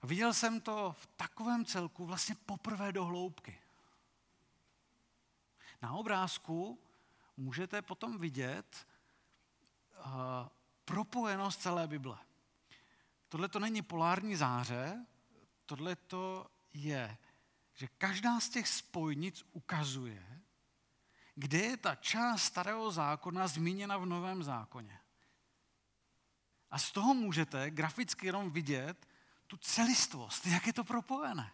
A 0.00 0.06
viděl 0.06 0.34
jsem 0.34 0.60
to 0.60 0.92
v 0.98 1.06
takovém 1.06 1.64
celku 1.64 2.06
vlastně 2.06 2.34
poprvé 2.46 2.92
do 2.92 3.04
hloubky. 3.04 3.60
Na 5.82 5.92
obrázku 5.92 6.78
můžete 7.36 7.82
potom 7.82 8.18
vidět 8.18 8.86
uh, 9.98 10.04
propojenost 10.84 11.60
celé 11.60 11.88
Bible. 11.88 12.18
Tohle 13.28 13.48
to 13.48 13.58
není 13.58 13.82
polární 13.82 14.36
záře, 14.36 15.06
tohle 15.66 15.96
to 15.96 16.50
je, 16.72 17.18
že 17.74 17.88
každá 17.88 18.40
z 18.40 18.48
těch 18.48 18.68
spojnic 18.68 19.44
ukazuje, 19.52 20.42
kde 21.34 21.58
je 21.58 21.76
ta 21.76 21.94
část 21.94 22.42
starého 22.42 22.90
zákona 22.90 23.48
zmíněna 23.48 23.96
v 23.96 24.06
novém 24.06 24.42
zákoně. 24.42 25.00
A 26.70 26.78
z 26.78 26.92
toho 26.92 27.14
můžete 27.14 27.70
graficky 27.70 28.26
jenom 28.26 28.50
vidět 28.50 29.08
tu 29.46 29.56
celistvost, 29.56 30.46
jak 30.46 30.66
je 30.66 30.72
to 30.72 30.84
propojené. 30.84 31.52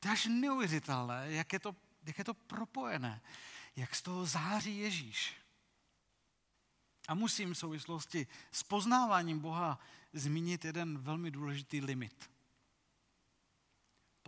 To 0.00 0.08
je 0.08 0.12
až 0.12 0.26
neuvěřitelné, 0.26 1.32
jak 1.32 1.52
je 1.52 1.58
to, 1.58 1.76
jak 2.04 2.18
je 2.18 2.24
to 2.24 2.34
propojené, 2.34 3.20
jak 3.76 3.94
z 3.94 4.02
toho 4.02 4.26
září 4.26 4.78
Ježíš. 4.78 5.34
A 7.08 7.14
musím 7.14 7.54
v 7.54 7.58
souvislosti 7.58 8.26
s 8.52 8.62
poznáváním 8.62 9.38
Boha 9.38 9.78
zmínit 10.12 10.64
jeden 10.64 10.98
velmi 10.98 11.30
důležitý 11.30 11.80
limit. 11.80 12.30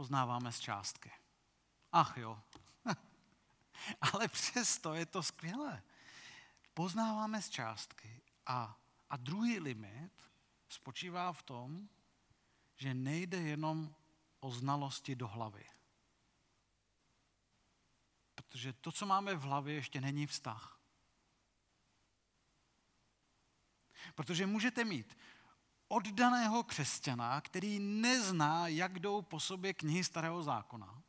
Poznáváme 0.01 0.53
z 0.53 0.61
částky. 0.61 1.13
Ach 1.93 2.17
jo. 2.17 2.43
Ale 4.13 4.29
přesto 4.29 4.95
je 4.95 5.07
to 5.07 5.23
skvělé. 5.23 5.83
Poznáváme 6.75 7.43
z 7.43 7.51
částky 7.51 8.23
a, 8.47 8.81
a 9.11 9.17
druhý 9.17 9.59
limit 9.59 10.13
spočívá 10.69 11.33
v 11.33 11.43
tom, 11.43 11.89
že 12.77 12.95
nejde 12.95 13.41
jenom 13.41 13.95
o 14.41 14.51
znalosti 14.51 15.17
do 15.17 15.29
hlavy. 15.29 15.65
Protože 18.35 18.73
to, 18.73 18.93
co 18.93 19.07
máme 19.07 19.35
v 19.35 19.43
hlavě, 19.43 19.75
ještě 19.75 20.01
není 20.01 20.27
vztah. 20.27 20.81
Protože 24.15 24.47
můžete 24.47 24.85
mít 24.85 25.19
oddaného 25.91 26.63
křesťana, 26.63 27.41
který 27.41 27.79
nezná, 27.79 28.69
jak 28.69 28.99
jdou 28.99 29.23
po 29.23 29.41
sobě 29.41 29.75
knihy 29.75 30.05
Starého 30.05 30.43
zákona. 30.43 31.03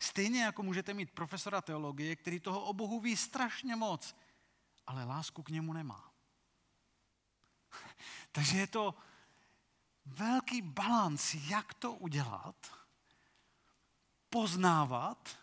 Stejně 0.00 0.42
jako 0.42 0.62
můžete 0.62 0.94
mít 0.94 1.10
profesora 1.10 1.60
teologie, 1.60 2.16
který 2.16 2.40
toho 2.40 2.64
o 2.64 2.72
Bohu 2.72 3.00
ví 3.00 3.16
strašně 3.16 3.76
moc, 3.76 4.16
ale 4.86 5.04
lásku 5.04 5.42
k 5.42 5.50
němu 5.50 5.72
nemá. 5.72 6.12
Takže 8.32 8.58
je 8.58 8.66
to 8.66 8.94
velký 10.06 10.62
balans, 10.62 11.34
jak 11.34 11.74
to 11.74 11.92
udělat, 11.92 12.72
poznávat, 14.30 15.38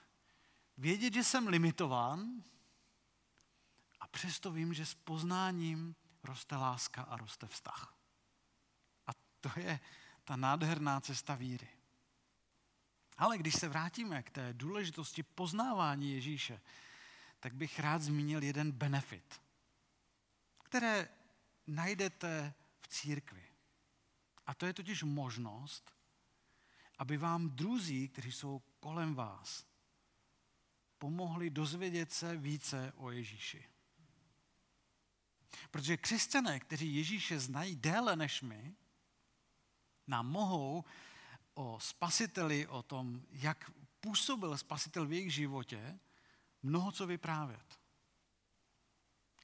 vědět, 0.77 1.13
že 1.13 1.23
jsem 1.23 1.47
limitován 1.47 2.43
a 3.99 4.07
přesto 4.07 4.51
vím, 4.51 4.73
že 4.73 4.85
s 4.85 4.93
poznáním 4.93 5.95
roste 6.25 6.55
láska 6.55 7.01
a 7.01 7.17
roste 7.17 7.47
vztah. 7.47 7.97
A 9.07 9.11
to 9.41 9.59
je 9.59 9.79
ta 10.23 10.35
nádherná 10.35 11.01
cesta 11.01 11.35
víry. 11.35 11.67
Ale 13.17 13.38
když 13.38 13.55
se 13.55 13.69
vrátíme 13.69 14.23
k 14.23 14.29
té 14.29 14.53
důležitosti 14.53 15.23
poznávání 15.23 16.13
Ježíše, 16.13 16.61
tak 17.39 17.53
bych 17.53 17.79
rád 17.79 18.01
zmínil 18.01 18.43
jeden 18.43 18.71
benefit, 18.71 19.41
které 20.63 21.09
najdete 21.67 22.53
v 22.82 22.88
církvi. 22.88 23.47
A 24.45 24.53
to 24.53 24.65
je 24.65 24.73
totiž 24.73 25.03
možnost, 25.03 25.95
aby 26.97 27.17
vám 27.17 27.49
druzí, 27.49 28.09
kteří 28.09 28.32
jsou 28.32 28.61
kolem 28.80 29.15
vás, 29.15 29.65
pomohli 30.97 31.49
dozvědět 31.49 32.13
se 32.13 32.38
více 32.38 32.93
o 32.95 33.11
Ježíši. 33.11 33.74
Protože 35.72 35.97
křesťané, 35.97 36.60
kteří 36.60 36.95
Ježíše 36.95 37.39
znají 37.39 37.76
déle 37.76 38.16
než 38.16 38.41
my, 38.41 38.76
nám 40.08 40.28
mohou 40.28 40.84
o 41.53 41.80
spasiteli, 41.80 42.68
o 42.68 42.84
tom, 42.84 43.22
jak 43.32 43.72
působil 43.99 44.58
spasitel 44.58 45.06
v 45.06 45.12
jejich 45.12 45.34
životě, 45.34 45.99
mnoho 46.64 46.91
co 46.91 47.08
vyprávět. 47.08 47.80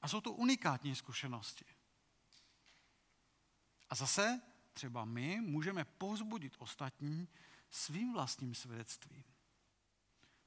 A 0.02 0.08
jsou 0.08 0.20
to 0.20 0.32
unikátní 0.32 0.94
zkušenosti. 0.94 1.64
A 3.88 3.94
zase 3.94 4.40
třeba 4.72 5.04
my 5.04 5.40
můžeme 5.40 5.84
povzbudit 5.84 6.56
ostatní 6.58 7.28
svým 7.70 8.12
vlastním 8.12 8.54
svědectvím. 8.54 9.24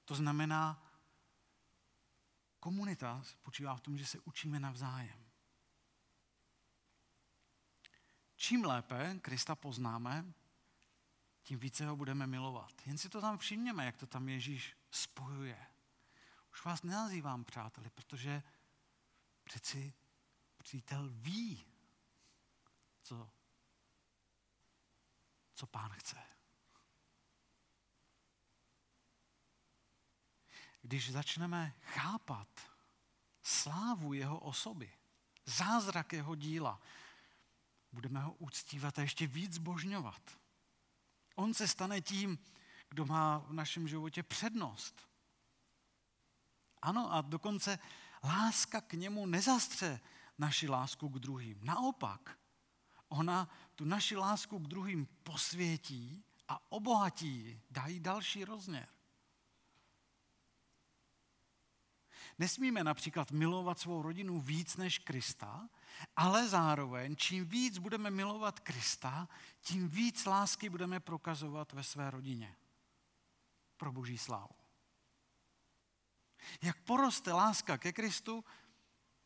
To 0.06 0.16
znamená, 0.16 0.92
komunita 2.60 3.24
spočívá 3.24 3.76
v 3.76 3.82
tom, 3.82 3.98
že 3.98 4.06
se 4.06 4.20
učíme 4.20 4.60
navzájem. 4.60 5.25
Čím 8.36 8.66
lépe 8.66 9.20
Krista 9.22 9.56
poznáme, 9.56 10.34
tím 11.44 11.60
více 11.60 11.88
ho 11.88 11.96
budeme 11.96 12.28
milovat. 12.28 12.88
Jen 12.88 12.98
si 12.98 13.10
to 13.10 13.22
tam 13.22 13.38
všimněme, 13.38 13.86
jak 13.86 13.98
to 13.98 14.08
tam 14.08 14.30
Ježíš 14.30 14.78
spojuje. 14.92 15.68
Už 16.52 16.66
vás 16.66 16.84
nenazývám 16.84 17.44
přáteli, 17.44 17.90
protože 17.90 18.44
přeci 19.44 19.94
přítel 20.58 21.10
ví, 21.10 21.66
co, 23.02 23.30
co 25.54 25.68
pán 25.68 25.92
chce. 25.92 26.18
Když 30.82 31.12
začneme 31.12 31.74
chápat 31.82 32.72
slávu 33.44 34.14
jeho 34.14 34.40
osoby, 34.40 34.94
zázrak 35.46 36.14
jeho 36.14 36.36
díla, 36.36 36.82
budeme 37.96 38.20
ho 38.20 38.34
uctívat 38.34 39.00
a 39.00 39.02
ještě 39.02 39.28
víc 39.28 39.54
zbožňovat. 39.54 40.22
On 41.36 41.54
se 41.54 41.68
stane 41.68 42.02
tím, 42.02 42.40
kdo 42.90 43.06
má 43.06 43.38
v 43.38 43.54
našem 43.54 43.88
životě 43.88 44.24
přednost. 44.24 45.10
Ano, 46.82 47.14
a 47.14 47.22
dokonce 47.22 47.80
láska 48.24 48.82
k 48.82 48.94
němu 48.94 49.26
nezastře 49.26 50.00
naši 50.38 50.68
lásku 50.68 51.10
k 51.10 51.20
druhým. 51.20 51.60
Naopak, 51.64 52.40
ona 53.08 53.50
tu 53.76 53.86
naši 53.86 54.16
lásku 54.16 54.60
k 54.60 54.68
druhým 54.68 55.08
posvětí 55.24 56.26
a 56.48 56.72
obohatí, 56.72 57.62
dají 57.72 58.00
další 58.00 58.46
rozměr. 58.46 58.88
Nesmíme 62.38 62.84
například 62.84 63.32
milovat 63.32 63.80
svou 63.80 64.02
rodinu 64.02 64.42
víc 64.42 64.78
než 64.78 65.00
Krista, 65.00 65.70
ale 66.16 66.48
zároveň, 66.48 67.16
čím 67.16 67.46
víc 67.46 67.78
budeme 67.78 68.12
milovat 68.12 68.60
Krista, 68.60 69.30
tím 69.62 69.90
víc 69.90 70.26
lásky 70.26 70.70
budeme 70.70 71.00
prokazovat 71.00 71.74
ve 71.74 71.84
své 71.84 72.12
rodině. 72.12 72.56
Pro 73.78 73.92
boží 73.92 74.18
slávu. 74.18 74.56
Jak 76.62 76.84
poroste 76.84 77.34
láska 77.34 77.78
ke 77.78 77.94
Kristu, 77.94 78.46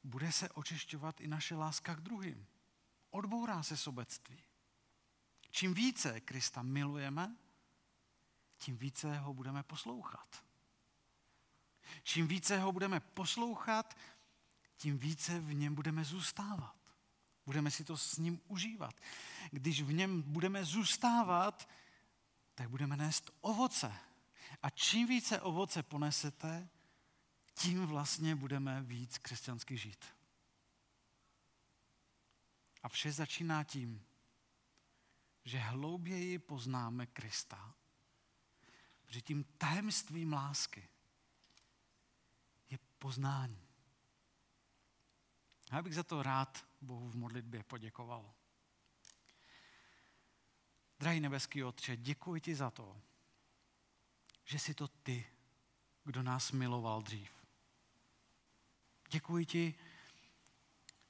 bude 0.03 0.31
se 0.31 0.49
očišťovat 0.49 1.21
i 1.21 1.27
naše 1.27 1.55
láska 1.55 1.95
k 1.95 2.01
druhým. 2.01 2.47
Odbourá 3.09 3.63
se 3.63 3.77
sobectví. 3.77 4.43
Čím 5.51 5.73
více 5.73 6.21
Krista 6.21 6.61
milujeme, 6.61 7.37
tím 8.57 8.77
více 8.77 9.17
ho 9.17 9.33
budeme 9.33 9.63
poslouchat. 9.63 10.48
Čím 12.03 12.27
více 12.27 12.59
ho 12.59 12.71
budeme 12.71 12.99
poslouchat, 12.99 13.97
tím 14.77 14.97
více 14.97 15.39
v 15.39 15.53
něm 15.53 15.75
budeme 15.75 16.03
zůstávat. 16.03 16.75
Budeme 17.45 17.71
si 17.71 17.83
to 17.83 17.97
s 17.97 18.17
ním 18.17 18.41
užívat. 18.47 19.01
Když 19.51 19.81
v 19.81 19.93
něm 19.93 20.21
budeme 20.21 20.65
zůstávat, 20.65 21.69
tak 22.55 22.69
budeme 22.69 22.97
nést 22.97 23.31
ovoce. 23.41 23.95
A 24.61 24.69
čím 24.69 25.07
více 25.07 25.41
ovoce 25.41 25.83
ponesete, 25.83 26.69
tím 27.53 27.85
vlastně 27.85 28.35
budeme 28.35 28.81
víc 28.81 29.17
křesťansky 29.17 29.77
žít. 29.77 30.05
A 32.83 32.89
vše 32.89 33.11
začíná 33.11 33.63
tím, 33.63 34.05
že 35.45 35.59
hlouběji 35.59 36.39
poznáme 36.39 37.05
Krista, 37.05 37.73
že 39.07 39.21
tím 39.21 39.43
tajemstvím 39.43 40.33
lásky 40.33 40.89
poznání. 42.99 43.67
Já 45.71 45.81
bych 45.81 45.95
za 45.95 46.03
to 46.03 46.23
rád 46.23 46.65
Bohu 46.81 47.09
v 47.09 47.15
modlitbě 47.15 47.63
poděkoval. 47.63 48.33
Drahý 50.99 51.19
nebeský 51.19 51.63
Otče, 51.63 51.97
děkuji 51.97 52.41
ti 52.41 52.55
za 52.55 52.71
to, 52.71 53.01
že 54.45 54.59
jsi 54.59 54.73
to 54.73 54.87
ty, 54.87 55.25
kdo 56.03 56.23
nás 56.23 56.51
miloval 56.51 57.01
dřív. 57.01 57.31
Děkuji 59.09 59.45
ti, 59.45 59.75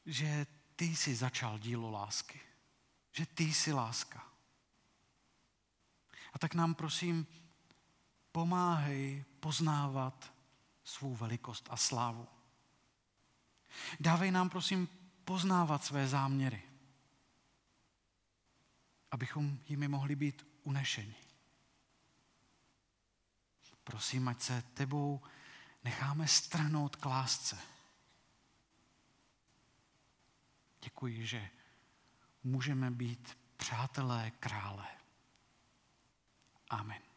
že 0.05 0.47
ty 0.75 0.85
jsi 0.85 1.15
začal 1.15 1.59
dílo 1.59 1.91
lásky. 1.91 2.41
Že 3.11 3.25
ty 3.25 3.43
jsi 3.43 3.73
láska. 3.73 4.31
A 6.33 6.39
tak 6.39 6.53
nám 6.53 6.75
prosím, 6.75 7.27
pomáhej 8.31 9.25
poznávat 9.39 10.33
svou 10.89 11.15
velikost 11.15 11.67
a 11.71 11.77
slávu. 11.77 12.27
Dávej 13.99 14.31
nám, 14.31 14.49
prosím, 14.49 14.87
poznávat 15.25 15.83
své 15.83 16.07
záměry, 16.07 16.63
abychom 19.11 19.59
jimi 19.67 19.87
mohli 19.87 20.15
být 20.15 20.47
unešeni. 20.63 21.15
Prosím, 23.83 24.27
ať 24.27 24.41
se 24.41 24.61
tebou 24.73 25.21
necháme 25.83 26.27
strhnout 26.27 26.95
k 26.95 27.05
lásce. 27.05 27.57
Děkuji, 30.81 31.27
že 31.27 31.49
můžeme 32.43 32.91
být 32.91 33.37
přátelé 33.57 34.31
krále. 34.31 34.87
Amen. 36.69 37.08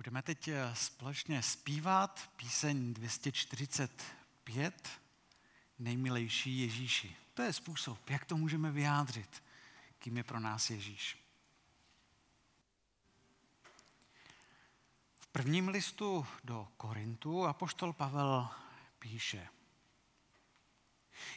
Budeme 0.00 0.22
teď 0.22 0.48
eh, 0.48 0.74
společně 0.74 1.42
zpívat 1.42 2.30
píseň 2.36 2.94
245, 2.94 4.88
nejmilejší 5.78 6.58
Ježíši. 6.58 7.16
To 7.34 7.42
je 7.42 7.52
způsob, 7.52 8.10
jak 8.10 8.24
to 8.24 8.36
můžeme 8.36 8.70
vyjádřit, 8.70 9.42
kým 9.98 10.16
je 10.16 10.24
pro 10.24 10.40
nás 10.40 10.70
Ježíš. 10.70 11.18
V 15.14 15.26
prvním 15.26 15.68
listu 15.68 16.26
do 16.44 16.68
Korintu 16.76 17.46
apoštol 17.46 17.92
Pavel 17.92 18.48
píše. 18.98 19.48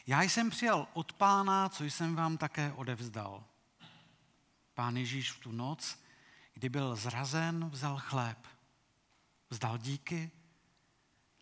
Já 0.06 0.22
jsem 0.22 0.50
přijal 0.50 0.88
od 0.92 1.12
pána, 1.12 1.68
co 1.68 1.84
jsem 1.84 2.16
vám 2.16 2.38
také 2.38 2.72
odevzdal. 2.72 3.44
Pán 4.74 4.96
Ježíš 4.96 5.32
v 5.32 5.38
tu 5.40 5.52
noc, 5.52 6.04
kdy 6.54 6.68
byl 6.68 6.96
zrazen, 6.96 7.68
vzal 7.70 7.98
chléb 7.98 8.53
vzdal 9.54 9.78
díky, 9.78 10.30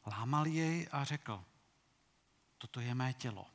lámal 0.07 0.47
jej 0.47 0.89
a 0.93 1.05
řekl, 1.05 1.45
toto 2.59 2.81
je 2.81 2.95
mé 2.95 3.13
tělo, 3.13 3.47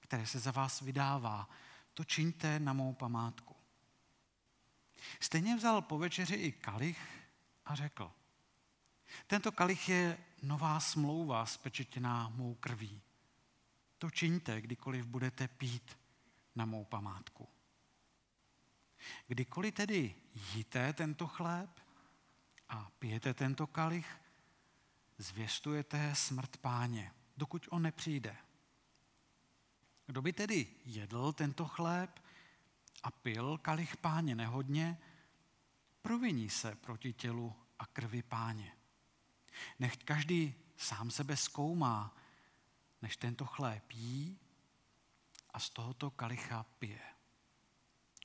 které 0.00 0.26
se 0.26 0.38
za 0.38 0.50
vás 0.50 0.80
vydává, 0.80 1.48
to 1.94 2.04
čiňte 2.04 2.60
na 2.60 2.72
mou 2.72 2.94
památku. 2.94 3.56
Stejně 5.20 5.56
vzal 5.56 5.82
po 5.82 5.98
večeři 5.98 6.34
i 6.34 6.52
kalich 6.52 7.00
a 7.64 7.74
řekl, 7.74 8.12
tento 9.26 9.52
kalich 9.52 9.88
je 9.88 10.18
nová 10.42 10.80
smlouva 10.80 11.46
spečetěná 11.46 12.28
mou 12.28 12.54
krví. 12.54 13.02
To 13.98 14.10
čiňte, 14.10 14.60
kdykoliv 14.60 15.06
budete 15.06 15.48
pít 15.48 15.98
na 16.54 16.64
mou 16.64 16.84
památku. 16.84 17.48
Kdykoliv 19.26 19.74
tedy 19.74 20.14
jíte 20.54 20.92
tento 20.92 21.26
chléb 21.26 21.79
a 22.70 22.90
pijete 22.98 23.34
tento 23.34 23.66
kalich, 23.66 24.20
zvěstujete 25.18 26.14
smrt 26.14 26.56
páně, 26.56 27.12
dokud 27.36 27.66
on 27.70 27.82
nepřijde. 27.82 28.36
Kdo 30.06 30.22
by 30.22 30.32
tedy 30.32 30.66
jedl 30.84 31.32
tento 31.32 31.64
chléb 31.64 32.20
a 33.02 33.10
pil 33.10 33.58
kalich 33.58 33.96
páně 33.96 34.34
nehodně, 34.34 34.98
proviní 36.02 36.50
se 36.50 36.74
proti 36.74 37.12
tělu 37.12 37.54
a 37.78 37.86
krvi 37.86 38.22
páně. 38.22 38.76
Nechť 39.78 40.04
každý 40.04 40.54
sám 40.76 41.10
sebe 41.10 41.36
zkoumá, 41.36 42.16
než 43.02 43.16
tento 43.16 43.46
chléb 43.46 43.92
jí 43.92 44.38
a 45.50 45.58
z 45.58 45.70
tohoto 45.70 46.10
kalicha 46.10 46.62
pije. 46.78 47.00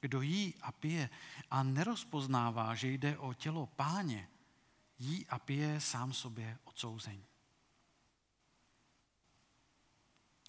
Kdo 0.02 0.22
jí 0.22 0.54
a 0.62 0.72
pije 0.72 1.10
a 1.52 1.64
nerozpoznává, 1.64 2.76
že 2.76 2.88
jde 2.88 3.18
o 3.18 3.34
tělo 3.34 3.66
páně, 3.66 4.30
jí 5.00 5.28
a 5.28 5.39
pije 5.39 5.82
sám 5.82 6.14
sobě 6.14 6.58
odsouzení. 6.64 7.26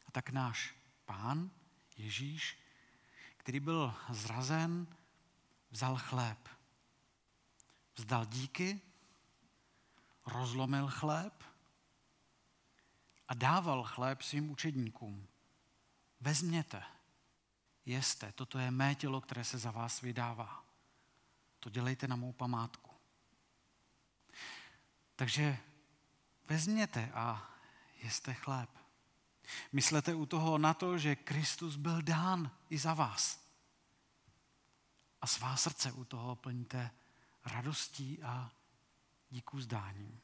A 0.06 0.10
tak 0.10 0.30
náš 0.30 0.74
pán 1.04 1.50
Ježíš, 1.96 2.58
který 3.36 3.60
byl 3.60 3.94
zrazen, 4.10 4.96
vzal 5.70 5.96
chléb, 5.96 6.48
vzdal 7.96 8.26
díky, 8.26 8.80
rozlomil 10.26 10.88
chléb 10.88 11.44
a 13.28 13.34
dával 13.34 13.84
chléb 13.84 14.22
svým 14.22 14.50
učedníkům. 14.50 15.28
Vezměte, 16.20 16.82
jeste, 17.84 18.32
toto 18.32 18.58
je 18.58 18.70
mé 18.70 18.94
tělo, 18.94 19.20
které 19.20 19.44
se 19.44 19.58
za 19.58 19.70
vás 19.70 20.00
vydává. 20.00 20.64
To 21.60 21.70
dělejte 21.70 22.08
na 22.08 22.16
mou 22.16 22.32
památku. 22.32 22.85
Takže 25.16 25.58
vezměte 26.48 27.10
a 27.14 27.50
jeste 28.02 28.34
chléb. 28.34 28.70
Myslete 29.72 30.14
u 30.14 30.26
toho 30.26 30.58
na 30.58 30.74
to, 30.74 30.98
že 30.98 31.16
Kristus 31.16 31.76
byl 31.76 32.02
dán 32.02 32.50
i 32.70 32.78
za 32.78 32.94
vás. 32.94 33.46
A 35.20 35.26
svá 35.26 35.56
srdce 35.56 35.92
u 35.92 36.04
toho 36.04 36.36
plníte 36.36 36.90
radostí 37.44 38.22
a 38.22 38.50
díku 39.30 39.60
zdáním. 39.60 40.20